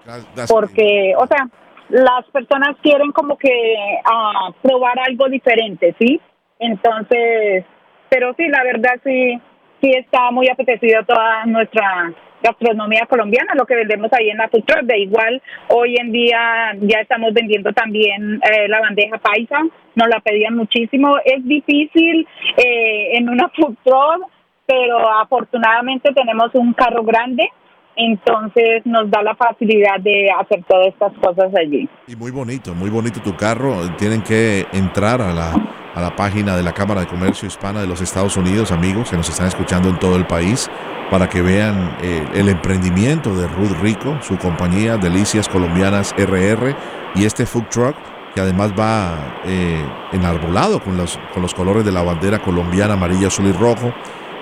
Porque, 0.49 1.14
o 1.19 1.27
sea, 1.27 1.49
las 1.88 2.25
personas 2.27 2.77
quieren 2.83 3.12
como 3.12 3.37
que 3.37 3.51
uh, 3.51 4.53
probar 4.62 4.99
algo 5.01 5.29
diferente, 5.29 5.95
¿sí? 5.99 6.21
Entonces, 6.59 7.64
pero 8.09 8.33
sí, 8.35 8.47
la 8.49 8.62
verdad 8.62 9.01
sí, 9.03 9.40
sí 9.85 9.92
está 9.92 10.31
muy 10.31 10.49
apetecido 10.49 11.05
toda 11.05 11.44
nuestra 11.44 12.12
gastronomía 12.42 13.07
colombiana, 13.07 13.55
lo 13.55 13.66
que 13.66 13.75
vendemos 13.75 14.11
ahí 14.12 14.31
en 14.31 14.38
la 14.38 14.49
truck. 14.49 14.83
De 14.83 14.99
igual, 14.99 15.42
hoy 15.68 15.97
en 15.99 16.11
día 16.11 16.73
ya 16.81 17.01
estamos 17.01 17.35
vendiendo 17.35 17.73
también 17.73 18.40
eh, 18.42 18.68
la 18.68 18.81
bandeja 18.81 19.18
paisa, 19.18 19.59
nos 19.94 20.09
la 20.09 20.20
pedían 20.20 20.57
muchísimo. 20.57 21.16
Es 21.25 21.44
difícil 21.44 22.27
eh, 22.57 23.16
en 23.16 23.29
una 23.29 23.49
food 23.51 23.77
truck, 23.85 24.29
pero 24.66 24.99
afortunadamente 25.20 26.12
tenemos 26.14 26.51
un 26.55 26.73
carro 26.73 27.03
grande 27.05 27.49
entonces 27.97 28.85
nos 28.85 29.09
da 29.09 29.23
la 29.23 29.37
facilidad 29.37 30.01
de 30.01 30.29
hacer 30.29 30.64
todas 30.68 30.88
estas 30.88 31.12
cosas 31.18 31.55
allí. 31.55 31.88
Y 32.09 32.16
muy 32.16 32.33
bonito, 32.33 32.75
muy 32.75 32.90
bonito 32.90 33.20
tu 33.20 33.37
carro. 33.37 33.73
Tienen 33.97 34.20
que 34.20 34.66
entrar 34.73 35.20
a 35.20 35.33
la, 35.33 35.53
a 35.95 36.01
la 36.01 36.17
página 36.17 36.57
de 36.57 36.63
la 36.63 36.73
Cámara 36.73 37.03
de 37.03 37.07
Comercio 37.07 37.47
Hispana 37.47 37.81
de 37.81 37.87
los 37.87 38.01
Estados 38.01 38.37
Unidos, 38.37 38.73
amigos 38.73 39.11
que 39.11 39.17
nos 39.17 39.29
están 39.29 39.47
escuchando 39.47 39.89
en 39.89 39.99
todo 39.99 40.17
el 40.17 40.27
país, 40.27 40.69
para 41.11 41.29
que 41.29 41.43
vean 41.43 41.97
eh, 42.03 42.27
el 42.35 42.49
emprendimiento 42.49 43.35
de 43.37 43.47
Ruth 43.47 43.77
Rico, 43.81 44.19
su 44.23 44.37
compañía 44.39 44.97
Delicias 44.97 45.49
Colombianas 45.49 46.15
RR 46.17 46.75
y 47.15 47.25
este 47.25 47.47
food 47.47 47.67
truck 47.71 47.97
que 48.35 48.41
además 48.41 48.73
va 48.79 49.41
eh, 49.45 49.87
enarbolado 50.13 50.83
con 50.83 50.97
los, 50.97 51.19
con 51.33 51.43
los 51.43 51.55
colores 51.55 51.85
de 51.85 51.93
la 51.93 52.03
bandera 52.03 52.41
colombiana, 52.41 52.95
amarillo, 52.95 53.29
azul 53.29 53.47
y 53.47 53.53
rojo, 53.53 53.95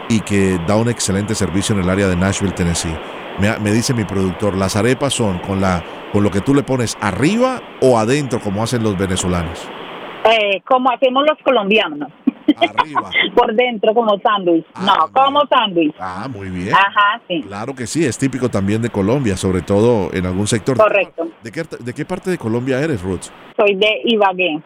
y 0.08 0.20
que 0.20 0.58
da 0.66 0.76
un 0.76 0.88
excelente 0.88 1.34
servicio 1.34 1.74
en 1.74 1.82
el 1.82 1.90
área 1.90 2.08
de 2.08 2.16
Nashville, 2.16 2.54
Tennessee. 2.54 2.96
Me, 3.38 3.70
dice 3.70 3.94
mi 3.94 4.04
productor, 4.04 4.56
las 4.56 4.76
arepas 4.76 5.12
son 5.12 5.38
con, 5.38 5.60
la, 5.60 5.82
con 6.12 6.22
lo 6.22 6.30
que 6.30 6.40
tú 6.40 6.54
le 6.54 6.62
pones 6.62 6.96
arriba 7.00 7.62
o 7.80 7.98
adentro, 7.98 8.40
como 8.40 8.62
hacen 8.62 8.82
los 8.82 8.96
venezolanos. 8.96 9.68
Eh, 10.24 10.62
como 10.68 10.90
hacemos 10.90 11.24
los 11.28 11.38
colombianos. 11.44 12.10
Arriba. 12.56 13.10
Por 13.34 13.54
dentro, 13.54 13.94
como 13.94 14.18
sándwich. 14.18 14.66
Ah, 14.74 14.84
no, 14.86 15.12
como 15.12 15.40
sándwich. 15.46 15.94
Ah, 15.98 16.28
muy 16.32 16.48
bien. 16.50 16.74
Ajá, 16.74 17.20
sí. 17.28 17.42
Claro 17.46 17.74
que 17.74 17.86
sí, 17.86 18.04
es 18.04 18.18
típico 18.18 18.48
también 18.48 18.82
de 18.82 18.90
Colombia, 18.90 19.36
sobre 19.36 19.62
todo 19.62 20.12
en 20.12 20.26
algún 20.26 20.46
sector. 20.46 20.76
Correcto. 20.76 21.28
¿De 21.42 21.52
qué, 21.52 21.62
de 21.78 21.92
qué 21.92 22.04
parte 22.04 22.30
de 22.30 22.38
Colombia 22.38 22.80
eres, 22.80 23.02
Ruth? 23.02 23.26
Soy 23.56 23.74
de 23.76 24.00
Ibagué. 24.04 24.60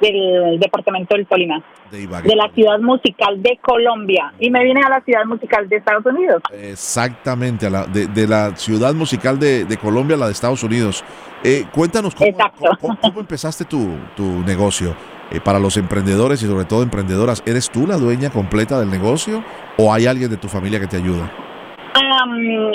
Del 0.00 0.58
departamento 0.60 1.14
del 1.14 1.26
Tolima, 1.26 1.62
de, 1.90 2.36
la 2.36 2.50
ciudad 2.54 2.78
musical 2.80 3.42
de 3.42 3.58
Colombia. 3.62 4.32
Y 4.38 4.50
me 4.50 4.64
vine 4.64 4.80
a 4.84 4.88
la 4.88 5.00
ciudad 5.00 5.24
musical 5.24 5.68
de 5.68 5.76
Estados 5.76 6.04
Unidos. 6.06 6.42
Exactamente, 6.52 7.66
a 7.66 7.70
la, 7.70 7.86
de, 7.86 8.26
la 8.26 8.56
ciudad 8.56 8.94
musical 8.94 9.38
de, 9.38 9.78
Colombia 9.80 10.16
a 10.16 10.18
la 10.20 10.26
de 10.26 10.32
Estados 10.32 10.62
Unidos. 10.62 11.04
Eh, 11.44 11.64
cuéntanos 11.72 12.14
cómo, 12.14 12.98
cómo, 13.00 13.20
empezaste 13.20 13.64
tu, 13.64 13.96
tu 14.16 14.24
negocio. 14.44 14.94
Eh, 15.32 15.40
para 15.40 15.58
los 15.58 15.76
emprendedores 15.76 16.40
y 16.42 16.46
sobre 16.46 16.66
todo 16.66 16.84
emprendedoras, 16.84 17.42
¿eres 17.46 17.68
tú 17.68 17.84
la 17.84 17.96
dueña 17.96 18.30
completa 18.30 18.78
del 18.78 18.90
negocio 18.90 19.42
o 19.76 19.92
hay 19.92 20.06
alguien 20.06 20.30
de 20.30 20.36
tu 20.36 20.46
familia 20.46 20.78
que 20.78 20.86
te 20.86 20.96
ayuda? 20.96 21.30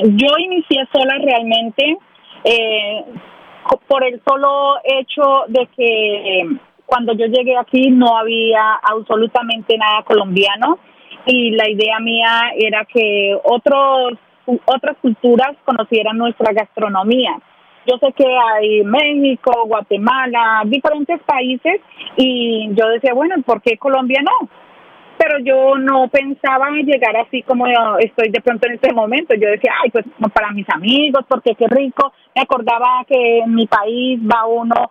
yo 0.04 0.28
inicié 0.40 0.88
sola 0.92 1.14
realmente 1.24 1.98
eh, 2.44 3.06
por 3.88 4.04
el 4.04 4.22
solo 4.28 4.76
hecho 4.84 5.44
de 5.48 5.68
que 5.76 6.58
cuando 6.92 7.14
yo 7.14 7.26
llegué 7.28 7.58
aquí 7.58 7.90
no 7.90 8.18
había 8.18 8.74
absolutamente 8.84 9.78
nada 9.78 10.04
colombiano 10.04 10.78
y 11.26 11.52
la 11.52 11.70
idea 11.70 12.00
mía 12.02 12.52
era 12.58 12.84
que 12.84 13.34
otros 13.46 14.20
otras 14.66 14.98
culturas 15.02 15.56
conocieran 15.64 16.18
nuestra 16.18 16.52
gastronomía. 16.52 17.40
Yo 17.88 17.98
sé 17.98 18.12
que 18.12 18.26
hay 18.26 18.84
México, 18.84 19.54
Guatemala, 19.68 20.64
diferentes 20.66 21.22
países 21.22 21.80
y 22.18 22.68
yo 22.74 22.90
decía, 22.90 23.14
bueno, 23.14 23.36
¿por 23.46 23.62
qué 23.62 23.78
Colombia 23.78 24.22
no? 24.22 24.50
Pero 25.22 25.38
yo 25.40 25.78
no 25.78 26.08
pensaba 26.08 26.70
en 26.70 26.84
llegar 26.84 27.16
así 27.16 27.44
como 27.44 27.68
estoy 28.00 28.30
de 28.30 28.42
pronto 28.42 28.68
en 28.68 28.74
este 28.74 28.92
momento. 28.92 29.36
Yo 29.36 29.50
decía, 29.50 29.72
ay, 29.84 29.92
pues 29.92 30.04
para 30.34 30.50
mis 30.52 30.68
amigos, 30.70 31.26
porque 31.28 31.54
qué 31.54 31.68
rico. 31.68 32.12
Me 32.36 32.42
acordaba 32.42 33.06
que 33.08 33.40
en 33.40 33.54
mi 33.54 33.68
país 33.68 34.20
va 34.20 34.48
uno 34.48 34.90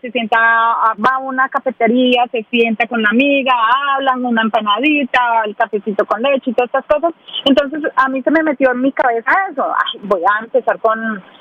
se 0.00 0.12
sienta, 0.12 0.38
va 0.38 1.14
a 1.14 1.18
una 1.18 1.48
cafetería, 1.48 2.26
se 2.30 2.44
sienta 2.50 2.86
con 2.86 3.02
la 3.02 3.08
amiga, 3.08 3.52
hablan 3.96 4.24
una 4.24 4.42
empanadita, 4.42 5.42
el 5.44 5.56
cafecito 5.56 6.04
con 6.06 6.22
leche 6.22 6.50
y 6.50 6.52
todas 6.52 6.68
estas 6.68 6.84
cosas. 6.84 7.14
Entonces 7.44 7.90
a 7.96 8.08
mí 8.08 8.22
se 8.22 8.30
me 8.30 8.44
metió 8.44 8.70
en 8.70 8.82
mi 8.82 8.92
cabeza 8.92 9.30
eso, 9.50 9.66
voy 10.02 10.22
a 10.22 10.44
empezar 10.44 10.78
con 10.78 11.00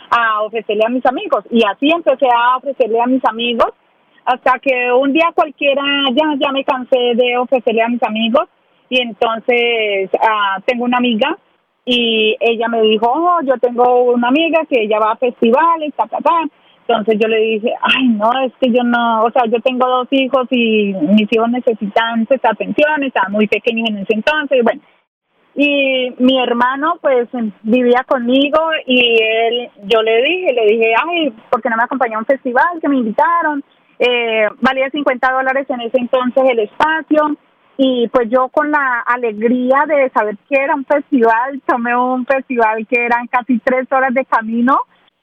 a 0.09 0.41
ofrecerle 0.41 0.83
a 0.87 0.89
mis 0.89 1.05
amigos 1.05 1.43
y 1.51 1.61
así 1.65 1.91
empecé 1.91 2.27
a 2.33 2.57
ofrecerle 2.57 3.01
a 3.01 3.07
mis 3.07 3.23
amigos 3.25 3.73
hasta 4.27 4.59
que 4.59 4.91
un 4.91 5.13
día 5.13 5.31
cualquiera 5.33 5.83
ya 6.11 6.35
ya 6.37 6.51
me 6.51 6.63
cansé 6.65 7.15
de 7.15 7.37
ofrecerle 7.37 7.81
a 7.81 7.87
mis 7.87 8.03
amigos 8.03 8.49
y 8.89 9.01
entonces 9.01 10.09
ah, 10.21 10.59
tengo 10.65 10.83
una 10.83 10.97
amiga 10.97 11.37
y 11.85 12.35
ella 12.41 12.67
me 12.67 12.81
dijo, 12.81 13.09
oh, 13.09 13.39
yo 13.43 13.57
tengo 13.61 14.11
una 14.11 14.27
amiga 14.27 14.65
que 14.69 14.83
ella 14.83 14.99
va 14.99 15.13
a 15.13 15.15
festivales, 15.15 15.93
ta, 15.95 16.05
ta, 16.07 16.17
ta 16.17 16.41
entonces 16.87 17.17
yo 17.19 17.27
le 17.27 17.39
dije, 17.39 17.73
ay, 17.81 18.07
no, 18.09 18.31
es 18.45 18.53
que 18.61 18.71
yo 18.71 18.83
no, 18.83 19.23
o 19.23 19.31
sea, 19.31 19.43
yo 19.45 19.59
tengo 19.61 19.87
dos 19.87 20.07
hijos 20.11 20.47
y 20.51 20.93
mis 20.93 21.31
hijos 21.31 21.49
necesitan 21.49 22.25
esta 22.29 22.51
atención, 22.51 23.03
estaban 23.03 23.31
muy 23.31 23.47
pequeños 23.47 23.89
en 23.89 23.97
ese 23.99 24.13
entonces, 24.13 24.63
bueno. 24.63 24.81
Y 25.55 26.13
mi 26.19 26.39
hermano, 26.39 26.99
pues, 27.01 27.27
vivía 27.63 28.05
conmigo 28.07 28.59
y 28.85 29.01
él, 29.21 29.69
yo 29.85 30.01
le 30.01 30.21
dije, 30.21 30.53
le 30.53 30.65
dije, 30.65 30.93
ay, 30.95 31.33
¿por 31.49 31.61
qué 31.61 31.69
no 31.69 31.75
me 31.75 31.83
acompañó 31.83 32.17
a 32.17 32.19
un 32.19 32.25
festival 32.25 32.79
que 32.79 32.87
me 32.87 32.97
invitaron? 32.97 33.63
Eh, 33.99 34.47
valía 34.61 34.89
50 34.89 35.31
dólares 35.31 35.65
en 35.69 35.81
ese 35.81 35.97
entonces 35.99 36.43
el 36.47 36.59
espacio 36.59 37.35
y 37.77 38.07
pues 38.09 38.29
yo 38.29 38.49
con 38.49 38.71
la 38.71 39.03
alegría 39.05 39.85
de 39.87 40.09
saber 40.11 40.37
que 40.49 40.61
era 40.61 40.75
un 40.75 40.85
festival, 40.85 41.61
tomé 41.65 41.95
un 41.95 42.25
festival 42.25 42.85
que 42.87 43.05
eran 43.05 43.27
casi 43.27 43.59
tres 43.59 43.91
horas 43.91 44.13
de 44.13 44.25
camino 44.25 44.79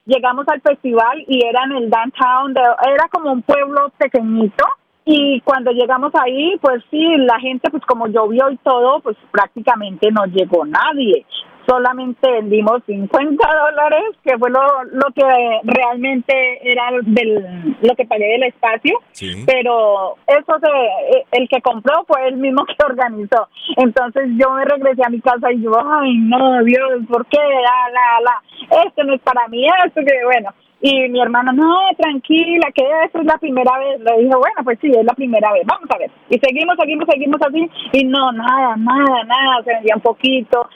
llegamos 0.06 0.46
al 0.48 0.60
festival 0.60 1.24
y 1.26 1.44
era 1.44 1.64
en 1.64 1.72
el 1.72 1.90
downtown, 1.90 2.54
era 2.56 3.08
como 3.10 3.32
un 3.32 3.42
pueblo 3.42 3.90
pequeñito 3.98 4.64
y 5.04 5.40
cuando 5.42 5.70
llegamos 5.70 6.12
ahí, 6.14 6.56
pues 6.60 6.82
sí, 6.90 7.02
la 7.18 7.38
gente, 7.38 7.70
pues 7.70 7.84
como 7.84 8.06
llovió 8.06 8.50
y 8.50 8.56
todo, 8.58 9.00
pues 9.00 9.16
prácticamente 9.30 10.10
no 10.10 10.24
llegó 10.26 10.64
nadie 10.64 11.26
solamente 11.66 12.31
vendimos 12.31 12.83
50 12.87 13.46
dólares, 13.46 14.05
que 14.22 14.37
fue 14.38 14.50
lo, 14.50 14.61
lo 14.85 15.07
que 15.14 15.22
realmente 15.64 16.33
era 16.62 16.90
del, 17.03 17.77
lo 17.83 17.94
que 17.94 18.07
pagué 18.07 18.27
del 18.27 18.44
espacio, 18.44 19.00
pero 19.46 20.16
eso 20.27 20.59
se, 20.61 21.38
el 21.38 21.48
que 21.48 21.61
compró 21.62 22.05
fue 22.07 22.29
el 22.29 22.37
mismo 22.37 22.64
que 22.66 22.77
organizó. 22.85 23.48
Entonces 23.77 24.31
yo 24.37 24.50
me 24.50 24.64
regresé 24.64 25.03
a 25.05 25.11
mi 25.11 25.20
casa 25.20 25.53
y 25.53 25.62
yo, 25.62 25.72
ay 25.79 26.16
no, 26.18 26.62
Dios, 26.64 27.03
¿por 27.09 27.27
qué? 27.27 27.38
La, 27.38 27.90
la, 27.92 28.20
la, 28.20 28.85
esto 28.87 29.05
no 29.05 29.14
es 29.14 29.20
para 29.22 29.48
mí, 29.48 29.66
esto 29.87 30.00
que 30.07 30.24
bueno. 30.24 30.50
Y 30.87 31.09
mi 31.09 31.18
hermano, 31.18 31.51
no, 31.55 31.88
tranquila, 31.97 32.68
que 32.75 32.85
eso 33.07 33.18
es 33.20 33.25
la 33.25 33.38
primera 33.38 33.79
vez. 33.79 34.01
Le 34.01 34.23
dije, 34.23 34.37
bueno, 34.37 34.61
pues 34.64 34.79
sí, 34.83 34.90
es 34.90 35.03
la 35.03 35.14
primera 35.14 35.51
vez, 35.51 35.62
vamos 35.64 35.88
a 35.90 35.97
ver. 35.97 36.11
Y 36.29 36.38
seguimos, 36.38 36.77
seguimos, 36.79 37.07
seguimos 37.09 37.40
así. 37.40 37.70
Y 37.92 38.05
no, 38.05 38.31
nada, 38.33 38.77
nada, 38.77 39.25
nada, 39.25 39.62
se 39.64 39.73
vendía 39.73 39.97
un 39.97 40.03
poquito. 40.03 40.68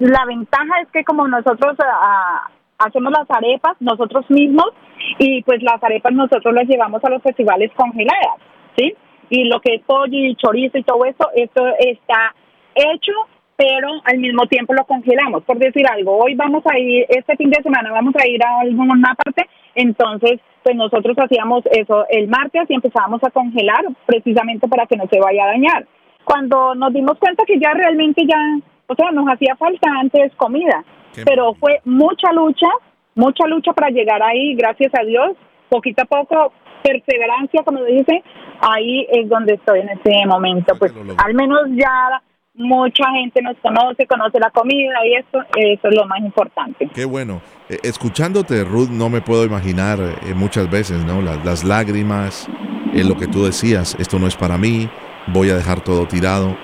La 0.00 0.26
ventaja 0.26 0.82
es 0.82 0.88
que 0.92 1.02
como 1.02 1.26
nosotros 1.26 1.78
ah, 1.82 2.50
hacemos 2.76 3.10
las 3.10 3.30
arepas 3.30 3.74
nosotros 3.80 4.28
mismos, 4.28 4.68
y 5.18 5.42
pues 5.44 5.62
las 5.62 5.82
arepas 5.82 6.12
nosotros 6.12 6.52
las 6.52 6.68
llevamos 6.68 7.02
a 7.02 7.08
los 7.08 7.22
festivales 7.22 7.72
congeladas, 7.74 8.36
¿sí? 8.76 8.94
Y 9.30 9.44
lo 9.44 9.62
que 9.62 9.76
es 9.76 9.82
pollo 9.86 10.18
y 10.18 10.36
chorizo 10.36 10.76
y 10.76 10.82
todo 10.82 11.06
eso, 11.06 11.30
esto 11.34 11.66
está 11.78 12.34
hecho 12.74 13.12
pero 13.56 13.88
al 14.04 14.18
mismo 14.18 14.46
tiempo 14.46 14.74
lo 14.74 14.84
congelamos. 14.84 15.44
Por 15.44 15.58
decir 15.58 15.86
algo, 15.86 16.18
hoy 16.18 16.34
vamos 16.34 16.64
a 16.66 16.78
ir, 16.78 17.06
este 17.08 17.36
fin 17.36 17.50
de 17.50 17.62
semana 17.62 17.92
vamos 17.92 18.14
a 18.20 18.26
ir 18.26 18.42
a 18.44 18.60
alguna 18.60 19.14
parte, 19.14 19.48
entonces 19.74 20.40
pues 20.62 20.76
nosotros 20.76 21.16
hacíamos 21.18 21.62
eso 21.66 22.06
el 22.08 22.26
martes 22.28 22.62
y 22.68 22.74
empezábamos 22.74 23.22
a 23.22 23.30
congelar 23.30 23.84
precisamente 24.06 24.66
para 24.66 24.86
que 24.86 24.96
no 24.96 25.06
se 25.08 25.20
vaya 25.20 25.44
a 25.44 25.48
dañar. 25.48 25.86
Cuando 26.24 26.74
nos 26.74 26.92
dimos 26.92 27.18
cuenta 27.18 27.44
que 27.44 27.60
ya 27.60 27.72
realmente 27.74 28.26
ya, 28.26 28.38
o 28.86 28.94
sea, 28.94 29.10
nos 29.10 29.26
hacía 29.28 29.56
falta 29.56 29.90
antes 30.00 30.34
comida, 30.36 30.82
pero 31.24 31.54
fue 31.54 31.80
mucha 31.84 32.32
lucha, 32.32 32.66
mucha 33.14 33.46
lucha 33.46 33.72
para 33.72 33.90
llegar 33.90 34.22
ahí, 34.22 34.54
gracias 34.54 34.90
a 34.98 35.04
Dios, 35.04 35.36
poquito 35.68 36.02
a 36.02 36.06
poco, 36.06 36.52
perseverancia, 36.82 37.62
como 37.62 37.84
dice, 37.84 38.22
ahí 38.60 39.06
es 39.10 39.28
donde 39.28 39.54
estoy 39.54 39.80
en 39.80 39.90
este 39.90 40.26
momento. 40.26 40.74
Pues 40.78 40.94
al 41.22 41.34
menos 41.34 41.68
ya 41.72 42.22
mucha 42.54 43.04
gente 43.10 43.42
nos 43.42 43.56
conoce, 43.58 44.06
conoce 44.06 44.38
la 44.38 44.50
comida 44.50 44.94
y 45.06 45.14
eso, 45.14 45.44
eso 45.56 45.88
es 45.88 45.94
lo 45.94 46.06
más 46.06 46.20
importante. 46.20 46.88
Qué 46.94 47.04
bueno. 47.04 47.40
Eh, 47.68 47.78
escuchándote, 47.82 48.64
Ruth, 48.64 48.90
no 48.90 49.08
me 49.08 49.20
puedo 49.20 49.44
imaginar 49.44 49.98
eh, 50.00 50.34
muchas 50.34 50.70
veces, 50.70 51.04
¿no? 51.04 51.20
Las, 51.20 51.64
lágrimas, 51.64 52.48
eh, 52.94 53.04
lo 53.04 53.16
que 53.16 53.26
tú 53.26 53.44
decías, 53.44 53.96
esto 53.98 54.18
no 54.18 54.26
es 54.26 54.36
para 54.36 54.56
mí, 54.56 54.88
voy 55.26 55.50
a 55.50 55.56
dejar 55.56 55.80
todo 55.80 56.06
tirado. 56.06 56.56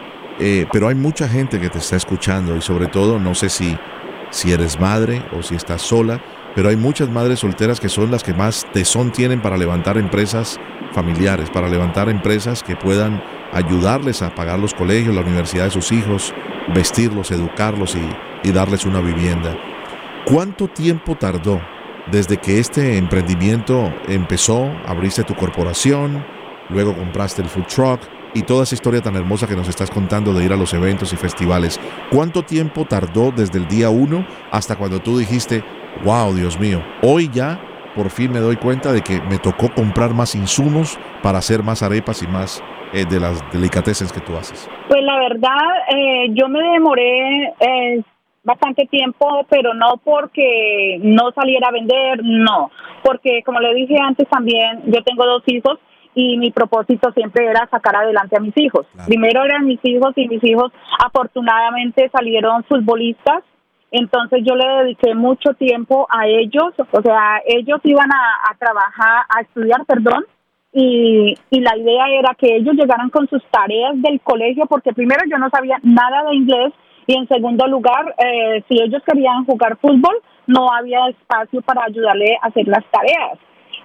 pero 0.72 0.88
hay 0.88 0.94
mucha 0.94 1.29
gente 1.29 1.61
que 1.61 1.68
te 1.68 1.79
está 1.79 1.96
escuchando 1.96 2.57
y 2.57 2.62
sobre 2.62 2.87
todo, 2.87 3.18
no 3.18 3.35
sé 3.35 3.50
si, 3.50 3.76
si 4.31 4.53
eres 4.53 4.81
madre 4.81 5.22
o 5.37 5.42
si 5.42 5.55
estás 5.55 5.83
sola, 5.83 6.20
pero 6.55 6.69
hay 6.69 6.77
muchas 6.77 7.09
madres 7.09 7.41
solteras 7.41 7.81
que 7.81 7.89
son 7.89 8.11
las 8.11 8.23
que 8.23 8.35
más 8.35 8.67
tesón 8.73 9.13
tienen 9.13 9.41
para 9.41 9.57
levantar 9.57 9.99
empresas 9.99 10.59
familiares, 10.93 11.51
para 11.51 11.69
levantar 11.69 12.09
empresas 12.09 12.63
que 12.63 12.77
puedan 12.77 13.23
ayudarles 13.53 14.23
a 14.23 14.35
pagar 14.35 14.59
los 14.59 14.75
colegios, 14.75 15.15
la 15.15 15.23
universidad 15.23 15.65
de 15.65 15.71
sus 15.71 15.93
hijos, 15.93 16.35
vestirlos, 16.75 17.31
educarlos 17.31 17.97
y, 17.97 18.51
darles 18.53 18.85
una 18.85 19.01
vivienda. 19.01 19.57
¿Cuánto 20.25 20.67
tiempo 20.67 21.15
tardó 21.15 21.61
desde 22.11 22.39
que 22.39 22.59
este 22.59 22.97
emprendimiento 22.97 23.93
empezó? 24.09 24.73
Abriste 24.87 25.25
tu 25.25 25.35
corporación, 25.35 26.25
luego 26.69 26.97
compraste 26.97 27.43
el 27.43 27.49
food 27.49 27.67
truck 27.67 28.01
y 28.35 28.43
toda 28.43 28.63
esa 28.63 28.75
historia 28.75 29.03
tan 29.03 29.17
hermosa 29.17 29.47
que 29.47 29.57
nos 29.57 29.69
estás 29.69 29.91
contando 29.91 30.33
de 30.33 30.45
ir 30.45 30.53
a 30.53 30.57
los 30.57 30.73
eventos 30.73 31.13
y 31.13 31.17
festivales. 31.17 31.79
¿Cuánto 32.11 32.43
tiempo 32.43 32.87
tardó 32.87 33.31
desde 33.31 33.59
el 33.59 33.69
día 33.69 33.91
uno 33.91 34.27
hasta 34.51 34.77
cuando 34.77 35.01
tú 35.01 35.19
dijiste, 35.19 35.63
wow, 36.05 36.33
Dios 36.35 36.59
mío, 36.59 36.83
hoy 37.03 37.29
ya 37.33 37.61
por 37.94 38.11
fin 38.11 38.33
me 38.33 38.38
doy 38.38 38.57
cuenta 38.57 38.92
de 38.92 39.03
que 39.03 39.20
me 39.20 39.38
tocó 39.38 39.68
comprar 39.74 40.14
más 40.14 40.35
insumos 40.35 40.98
para 41.22 41.38
hacer 41.38 41.62
más 41.62 41.83
arepas 41.83 42.22
y 42.22 42.26
más 42.26 42.62
eh, 42.92 43.05
de 43.09 43.20
las 43.20 43.40
delicatessen 43.53 44.09
que 44.09 44.20
tú 44.20 44.37
haces? 44.37 44.68
Pues 44.88 45.03
la 45.03 45.16
verdad, 45.18 45.59
eh, 45.94 46.26
yo 46.31 46.48
me 46.48 46.61
demoré 46.72 47.55
eh, 47.61 48.03
bastante 48.42 48.87
tiempo, 48.87 49.46
pero 49.48 49.74
no 49.74 50.00
porque 50.03 50.98
no 51.03 51.31
saliera 51.33 51.68
a 51.68 51.72
vender, 51.72 52.20
no, 52.24 52.70
porque 53.03 53.42
como 53.44 53.61
le 53.61 53.74
dije 53.74 53.96
antes 54.00 54.29
también, 54.29 54.83
yo 54.87 55.03
tengo 55.05 55.24
dos 55.24 55.42
hijos 55.46 55.79
y 56.14 56.37
mi 56.38 56.50
propósito 56.50 57.12
siempre 57.12 57.46
era 57.46 57.68
sacar 57.70 57.94
adelante 57.94 58.37
a 58.37 58.40
mis 58.40 58.57
hijos. 58.57 58.87
Primero 59.07 59.44
eran 59.44 59.66
mis 59.66 59.79
hijos 59.85 60.12
y 60.16 60.26
mis 60.26 60.42
hijos 60.42 60.72
afortunadamente 60.98 62.11
salieron 62.11 62.64
futbolistas, 62.64 63.44
entonces 63.90 64.40
yo 64.44 64.55
le 64.55 64.66
dediqué 64.85 65.14
mucho 65.14 65.55
tiempo 65.55 66.07
a 66.11 66.26
ellos, 66.26 66.72
o 66.90 67.03
sea, 67.03 67.40
ellos 67.46 67.81
iban 67.85 68.11
a, 68.12 68.55
trabajar, 68.59 69.24
a 69.29 69.40
estudiar, 69.40 69.85
perdón, 69.87 70.24
y, 70.72 71.35
y 71.50 71.61
la 71.61 71.76
idea 71.76 72.09
era 72.09 72.35
que 72.35 72.57
ellos 72.57 72.74
llegaran 72.74 73.11
con 73.11 73.29
sus 73.29 73.42
tareas 73.50 74.00
del 74.00 74.20
colegio, 74.20 74.66
porque 74.66 74.92
primero 74.92 75.22
yo 75.29 75.38
no 75.38 75.50
sabía 75.50 75.79
nada 75.83 76.22
de 76.29 76.37
inglés 76.37 76.72
y 77.07 77.16
en 77.16 77.26
segundo 77.26 77.66
lugar, 77.66 78.14
eh, 78.18 78.62
si 78.68 78.81
ellos 78.81 79.03
querían 79.05 79.44
jugar 79.44 79.76
fútbol, 79.79 80.14
no 80.46 80.72
había 80.72 81.09
espacio 81.09 81.61
para 81.62 81.85
ayudarle 81.85 82.37
a 82.40 82.46
hacer 82.46 82.68
las 82.68 82.85
tareas. 82.90 83.37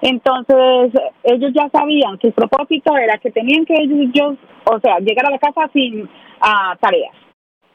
Entonces, 0.01 0.91
ellos 1.23 1.51
ya 1.55 1.67
sabían 1.69 2.19
que 2.19 2.27
el 2.27 2.33
propósito 2.33 2.95
era 2.95 3.17
que 3.17 3.31
tenían 3.31 3.65
que 3.65 3.73
ellos, 3.73 4.37
o 4.65 4.79
sea, 4.79 4.99
llegar 4.99 5.25
a 5.25 5.31
la 5.31 5.39
casa 5.39 5.67
sin 5.73 6.07
ah, 6.39 6.75
tareas. 6.79 7.15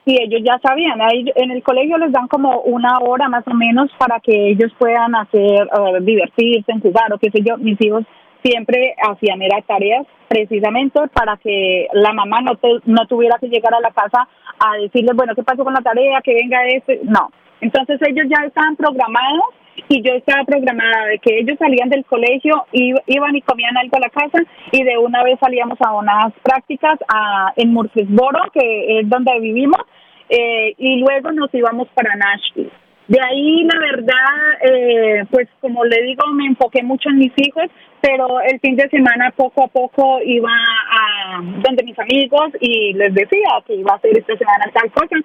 Y 0.05 0.21
ellos 0.23 0.41
ya 0.43 0.59
sabían, 0.63 1.01
ahí 1.03 1.25
en 1.35 1.51
el 1.51 1.63
colegio 1.63 1.99
les 1.99 2.11
dan 2.11 2.27
como 2.27 2.61
una 2.63 2.99
hora 3.01 3.29
más 3.29 3.47
o 3.47 3.55
menos 3.55 3.91
para 3.99 4.19
que 4.21 4.51
ellos 4.51 4.73
puedan 4.79 5.15
hacer, 5.15 5.69
uh, 5.79 6.03
divertirse, 6.03 6.73
jugar 6.83 7.13
o 7.13 7.19
qué 7.19 7.31
sé 7.31 7.43
yo. 7.43 7.59
Mis 7.59 7.81
hijos 7.81 8.05
siempre 8.43 8.95
hacían 8.97 9.43
era 9.43 9.61
tareas 9.63 10.07
precisamente 10.29 11.01
para 11.13 11.37
que 11.37 11.87
la 11.93 12.13
mamá 12.13 12.41
no, 12.41 12.53
no 12.87 13.07
tuviera 13.07 13.37
que 13.39 13.49
llegar 13.49 13.75
a 13.75 13.81
la 13.81 13.91
casa 13.91 14.27
a 14.59 14.77
decirles, 14.79 15.15
bueno, 15.17 15.35
¿qué 15.35 15.43
pasó 15.43 15.65
con 15.65 15.75
la 15.75 15.83
tarea? 15.83 16.21
Que 16.23 16.35
venga 16.35 16.67
este. 16.69 17.01
No. 17.05 17.31
Entonces 17.61 18.01
ellos 18.07 18.27
ya 18.29 18.47
estaban 18.47 18.77
programados 18.77 19.45
y 19.89 20.03
yo 20.03 20.13
estaba 20.15 20.45
programada 20.45 21.07
de 21.07 21.19
que 21.19 21.39
ellos 21.39 21.57
salían 21.59 21.89
del 21.89 22.05
colegio, 22.05 22.67
iban 22.73 23.37
y 23.37 23.43
comían 23.43 23.77
algo 23.77 23.97
a 23.97 24.01
la 24.01 24.11
casa 24.11 24.39
y 24.73 24.83
de 24.83 24.99
una 24.99 25.23
vez 25.23 25.39
salíamos 25.41 25.79
a 25.81 25.93
unas 25.95 26.33
prácticas 26.43 26.99
a, 27.09 27.53
en 27.57 27.73
Murfreesboro, 27.73 28.51
que 28.53 29.01
es 29.01 29.09
donde 29.09 29.39
vivimos, 29.41 29.81
eh, 30.29 30.75
y 30.79 31.01
luego 31.01 31.33
nos 31.33 31.53
íbamos 31.55 31.89
para 31.89 32.15
Nashville. 32.15 32.71
De 33.09 33.19
ahí, 33.21 33.65
la 33.65 33.81
verdad, 33.81 34.73
eh, 34.73 35.25
pues 35.33 35.49
como 35.61 35.85
le 35.85 36.01
digo, 36.03 36.29
me 36.33 36.47
enfoqué 36.47 36.85
mucho 36.85 37.09
en 37.09 37.19
mis 37.19 37.33
hijos, 37.39 37.65
pero 38.01 38.41
el 38.41 38.61
fin 38.61 38.77
de 38.77 38.89
semana 38.89 39.33
poco 39.37 39.65
a 39.65 39.67
poco 39.67 40.21
iba 40.25 40.49
a 40.49 41.41
donde 41.43 41.83
mis 41.83 41.99
amigos 41.99 42.53
y 42.61 42.93
les 42.93 43.13
decía 43.13 43.49
que 43.67 43.75
iba 43.75 43.95
a 43.95 43.97
hacer 43.97 44.17
esta 44.17 44.37
semana 44.37 44.71
tal 44.73 44.93
cosa. 44.93 45.17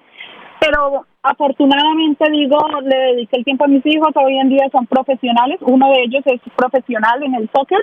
Pero 0.66 1.06
afortunadamente 1.22 2.28
digo, 2.30 2.58
le 2.82 2.96
dediqué 2.96 3.36
el 3.36 3.44
tiempo 3.44 3.64
a 3.64 3.68
mis 3.68 3.86
hijos, 3.86 4.08
hoy 4.16 4.36
en 4.36 4.48
día 4.48 4.68
son 4.72 4.86
profesionales, 4.86 5.58
uno 5.60 5.90
de 5.90 6.02
ellos 6.02 6.22
es 6.26 6.40
profesional 6.56 7.22
en 7.22 7.34
el 7.36 7.48
soccer. 7.54 7.78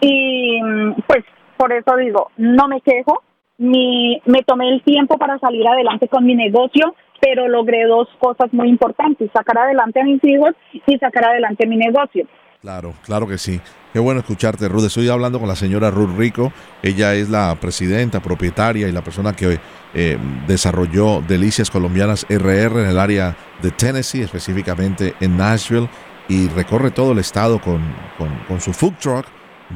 Y 0.00 0.58
pues 1.06 1.24
por 1.56 1.72
eso 1.72 1.96
digo, 1.96 2.30
no 2.36 2.66
me 2.66 2.80
quejo, 2.80 3.22
mi, 3.58 4.20
me 4.24 4.42
tomé 4.42 4.70
el 4.70 4.82
tiempo 4.82 5.18
para 5.18 5.38
salir 5.38 5.68
adelante 5.68 6.08
con 6.08 6.24
mi 6.24 6.34
negocio, 6.34 6.96
pero 7.20 7.46
logré 7.46 7.84
dos 7.84 8.08
cosas 8.18 8.52
muy 8.52 8.68
importantes, 8.68 9.30
sacar 9.32 9.58
adelante 9.58 10.00
a 10.00 10.04
mis 10.04 10.22
hijos 10.24 10.50
y 10.72 10.98
sacar 10.98 11.26
adelante 11.26 11.66
mi 11.66 11.76
negocio. 11.76 12.26
Claro, 12.60 12.94
claro 13.04 13.26
que 13.26 13.38
sí. 13.38 13.60
Qué 13.92 13.98
bueno 13.98 14.20
escucharte, 14.20 14.68
Ruth. 14.68 14.84
Estoy 14.84 15.08
hablando 15.08 15.38
con 15.38 15.48
la 15.48 15.56
señora 15.56 15.90
Ruth 15.90 16.16
Rico. 16.16 16.52
Ella 16.82 17.14
es 17.14 17.30
la 17.30 17.56
presidenta, 17.60 18.20
propietaria 18.20 18.88
y 18.88 18.92
la 18.92 19.04
persona 19.04 19.34
que 19.34 19.58
eh, 19.94 20.18
desarrolló 20.46 21.22
Delicias 21.22 21.70
Colombianas 21.70 22.26
RR 22.28 22.82
en 22.82 22.88
el 22.88 22.98
área 22.98 23.36
de 23.62 23.70
Tennessee, 23.70 24.22
específicamente 24.22 25.14
en 25.20 25.36
Nashville, 25.36 25.88
y 26.28 26.48
recorre 26.48 26.90
todo 26.90 27.12
el 27.12 27.18
estado 27.18 27.60
con, 27.60 27.80
su 28.60 28.72
food 28.72 28.94
truck 29.00 29.26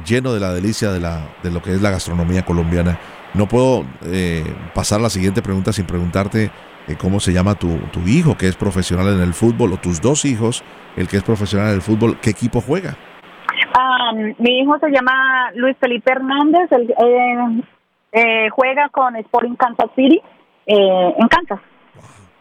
lleno 0.05 0.33
de 0.33 0.39
la 0.39 0.53
delicia 0.53 0.91
de, 0.91 0.99
la, 0.99 1.27
de 1.43 1.51
lo 1.51 1.61
que 1.61 1.73
es 1.73 1.81
la 1.81 1.91
gastronomía 1.91 2.43
colombiana. 2.45 2.99
No 3.33 3.47
puedo 3.47 3.85
eh, 4.05 4.43
pasar 4.75 4.99
a 4.99 5.03
la 5.03 5.09
siguiente 5.09 5.41
pregunta 5.41 5.71
sin 5.71 5.85
preguntarte 5.85 6.51
cómo 6.99 7.19
se 7.19 7.31
llama 7.31 7.55
tu, 7.55 7.77
tu, 7.91 8.01
hijo 8.01 8.37
que 8.37 8.47
es 8.47 8.55
profesional 8.55 9.07
en 9.13 9.21
el 9.21 9.33
fútbol 9.33 9.73
o 9.73 9.77
tus 9.77 10.01
dos 10.01 10.25
hijos, 10.25 10.63
el 10.97 11.07
que 11.07 11.17
es 11.17 11.23
profesional 11.23 11.69
en 11.69 11.75
el 11.75 11.81
fútbol, 11.81 12.17
¿qué 12.21 12.31
equipo 12.31 12.61
juega? 12.61 12.97
mi 14.39 14.59
hijo 14.59 14.77
se 14.79 14.89
llama 14.89 15.51
Luis 15.55 15.77
Felipe 15.79 16.11
Hernández, 16.11 16.71
él, 16.71 16.93
eh, 16.97 17.61
eh, 18.11 18.49
juega 18.49 18.89
con 18.89 19.15
Sporting 19.15 19.55
Kansas 19.55 19.89
City 19.95 20.21
en 20.65 21.27
Kansas. 21.27 21.59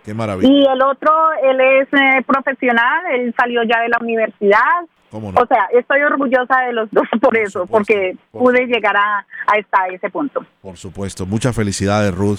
qué 0.05 0.15
maravilla. 0.15 0.53
Y 0.53 0.67
el 0.67 0.83
otro, 0.83 1.13
él 1.43 1.61
es 1.61 1.89
profesional, 2.27 3.03
él 3.13 3.35
salió 3.39 3.63
ya 3.63 3.81
de 3.81 3.89
la 3.89 3.99
universidad. 4.01 4.87
O 5.13 5.47
sea, 5.47 5.69
estoy 5.73 6.03
orgullosa 6.03 6.61
de 6.67 6.73
los 6.73 6.89
dos 6.93 7.05
por, 7.21 7.37
eso, 7.37 7.67
porque 7.67 8.17
pude 8.31 8.67
llegar 8.67 8.97
a, 8.97 9.27
a, 9.47 9.89
ese 9.89 10.09
punto. 10.09 10.45
Por 10.63 10.77
supuesto, 10.77 11.27
muchas 11.27 11.55
felicidades, 11.55 12.15
Ruth. 12.15 12.39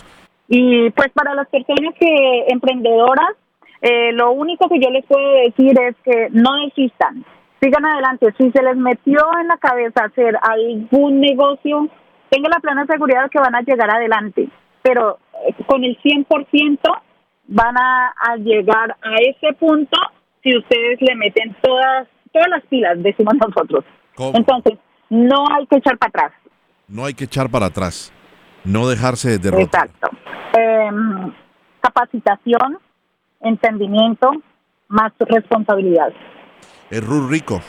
Y 0.54 0.90
pues 0.90 1.08
para 1.14 1.34
las 1.34 1.48
personas 1.48 1.96
que 1.98 2.46
emprendedoras, 2.50 3.38
eh, 3.82 4.12
lo 4.12 4.32
único 4.34 4.68
que 4.68 4.82
yo 4.82 4.90
les 4.90 5.06
puedo 5.06 5.32
decir 5.46 5.80
es 5.80 5.96
que 6.04 6.28
no 6.32 6.58
desistan, 6.66 7.24
sigan 7.62 7.86
adelante. 7.86 8.34
Si 8.38 8.52
se 8.52 8.62
les 8.62 8.76
metió 8.76 9.22
en 9.40 9.48
la 9.48 9.56
cabeza 9.56 10.04
hacer 10.04 10.38
algún 10.42 11.22
negocio, 11.22 11.88
tengan 12.30 12.52
la 12.52 12.60
plena 12.60 12.86
seguridad 12.86 13.30
que 13.32 13.40
van 13.40 13.56
a 13.56 13.62
llegar 13.62 13.90
adelante, 13.90 14.50
pero 14.82 15.20
eh, 15.48 15.56
con 15.68 15.86
el 15.86 15.98
100% 16.02 16.80
van 17.48 17.78
a, 17.78 18.36
llegar 18.36 18.98
a 19.02 19.16
ese 19.22 19.54
punto 19.54 19.98
si 20.44 20.58
ustedes 20.58 21.00
le 21.00 21.16
meten 21.16 21.56
todas 21.62 22.10
todas 22.34 22.50
las 22.50 22.66
pilas, 22.66 23.02
decimos 23.02 23.36
nosotros. 23.36 23.86
Entonces, 24.34 24.78
no 25.10 25.46
hay 25.50 25.66
que 25.68 25.78
echar 25.78 25.98
para 25.98 26.10
atrás. 26.10 26.32
No 26.90 27.06
hay 27.06 27.14
que 27.14 27.24
echar 27.24 27.50
para 27.50 27.68
atrás. 27.68 28.12
No 28.64 28.88
dejarse 28.88 29.40
derrotar. 29.40 29.88
Exacto. 29.88 30.10
Em, 30.54 31.34
capacitación, 31.82 32.78
entendimiento, 33.42 34.32
más 34.88 35.12
responsabilidad. 35.20 36.14
Es 36.90 37.04
Ruth 37.04 37.30
Rico. 37.30 37.62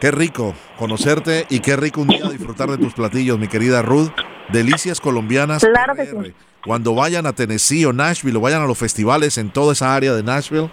Qué 0.00 0.10
rico 0.10 0.54
conocerte 0.78 1.44
y 1.50 1.60
qué 1.60 1.76
rico 1.76 2.00
un 2.00 2.08
día 2.08 2.26
disfrutar 2.30 2.70
de 2.70 2.78
tus 2.78 2.94
platillos, 2.94 3.38
mi 3.38 3.48
querida 3.48 3.82
Ruth. 3.82 4.10
Delicias 4.48 5.00
colombianas. 5.00 5.62
Claro 5.62 5.94
que 5.94 6.06
sí. 6.06 6.34
Cuando 6.64 6.94
vayan 6.94 7.26
a 7.26 7.32
Tennessee 7.32 7.84
o 7.84 7.92
Nashville 7.92 8.36
o 8.38 8.40
vayan 8.40 8.62
a 8.62 8.66
los 8.66 8.78
festivales 8.78 9.38
en 9.38 9.50
toda 9.50 9.72
esa 9.72 9.94
área 9.94 10.14
de 10.14 10.22
Nashville 10.22 10.70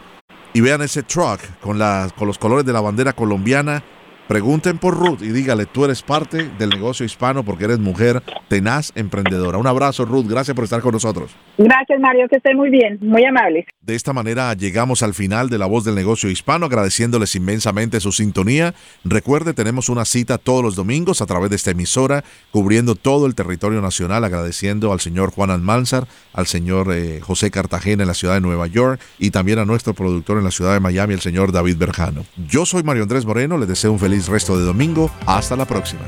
y 0.54 0.62
vean 0.62 0.82
ese 0.82 1.04
truck 1.04 1.40
con, 1.62 1.78
la, 1.78 2.10
con 2.18 2.28
los 2.28 2.38
colores 2.38 2.66
de 2.66 2.74
la 2.74 2.82
bandera 2.82 3.14
colombiana, 3.14 3.84
Pregunten 4.28 4.78
por 4.78 4.98
Ruth 4.98 5.22
y 5.22 5.30
dígale, 5.30 5.66
tú 5.66 5.86
eres 5.86 6.02
parte 6.04 6.50
del 6.60 6.70
negocio 6.70 7.06
hispano 7.06 7.44
porque 7.44 7.64
eres 7.64 7.80
mujer 7.80 8.22
tenaz, 8.50 8.92
emprendedora. 8.96 9.58
Un 9.58 9.68
abrazo, 9.68 10.04
Ruth. 10.04 10.26
Gracias 10.28 10.54
por 10.54 10.66
estar 10.66 10.82
con 10.82 10.92
nosotros. 10.92 11.32
Gracias, 11.58 12.00
Mario. 12.00 12.28
Que 12.30 12.38
esté 12.38 12.54
muy 12.54 12.70
bien. 12.70 13.00
Muy 13.02 13.24
amable. 13.24 13.66
De 13.82 13.96
esta 13.96 14.12
manera 14.12 14.54
llegamos 14.54 15.02
al 15.02 15.14
final 15.14 15.50
de 15.50 15.58
La 15.58 15.66
Voz 15.66 15.86
del 15.86 15.96
Negocio 15.96 16.30
Hispano, 16.30 16.66
agradeciéndoles 16.66 17.36
inmensamente 17.36 18.02
su 18.02 18.12
sintonía. 18.12 18.74
Recuerde, 19.06 19.54
tenemos 19.54 19.88
una 19.88 20.04
cita 20.04 20.38
todos 20.38 20.62
los 20.62 20.76
domingos 20.76 21.22
a 21.22 21.26
través 21.26 21.50
de 21.50 21.56
esta 21.56 21.72
emisora, 21.72 22.26
cubriendo 22.52 22.96
todo 22.96 23.28
el 23.28 23.36
territorio 23.36 23.80
nacional, 23.80 24.26
agradeciendo 24.26 24.92
al 24.92 25.00
señor 25.00 25.32
Juan 25.32 25.52
Almanzar, 25.52 26.06
al 26.34 26.48
señor 26.48 26.92
eh, 26.92 27.22
José 27.22 27.50
Cartagena 27.50 28.04
en 28.04 28.08
la 28.08 28.14
ciudad 28.14 28.34
de 28.34 28.42
Nueva 28.42 28.68
York 28.68 29.00
y 29.20 29.32
también 29.32 29.60
a 29.60 29.66
nuestro 29.66 29.94
productor 29.94 30.38
en 30.38 30.44
la 30.44 30.52
ciudad 30.52 30.74
de 30.74 30.82
Miami, 30.82 31.14
el 31.14 31.22
señor 31.22 31.54
David 31.54 31.78
Berjano. 31.78 32.26
Yo 32.50 32.66
soy 32.66 32.84
Mario 32.84 33.04
Andrés 33.04 33.26
Moreno, 33.26 33.58
les 33.58 33.70
deseo 33.70 33.94
un 33.94 34.00
feliz 34.18 34.28
resto 34.28 34.58
de 34.58 34.66
domingo. 34.66 35.12
Hasta 35.26 35.56
la 35.56 35.66
próxima. 35.66 36.02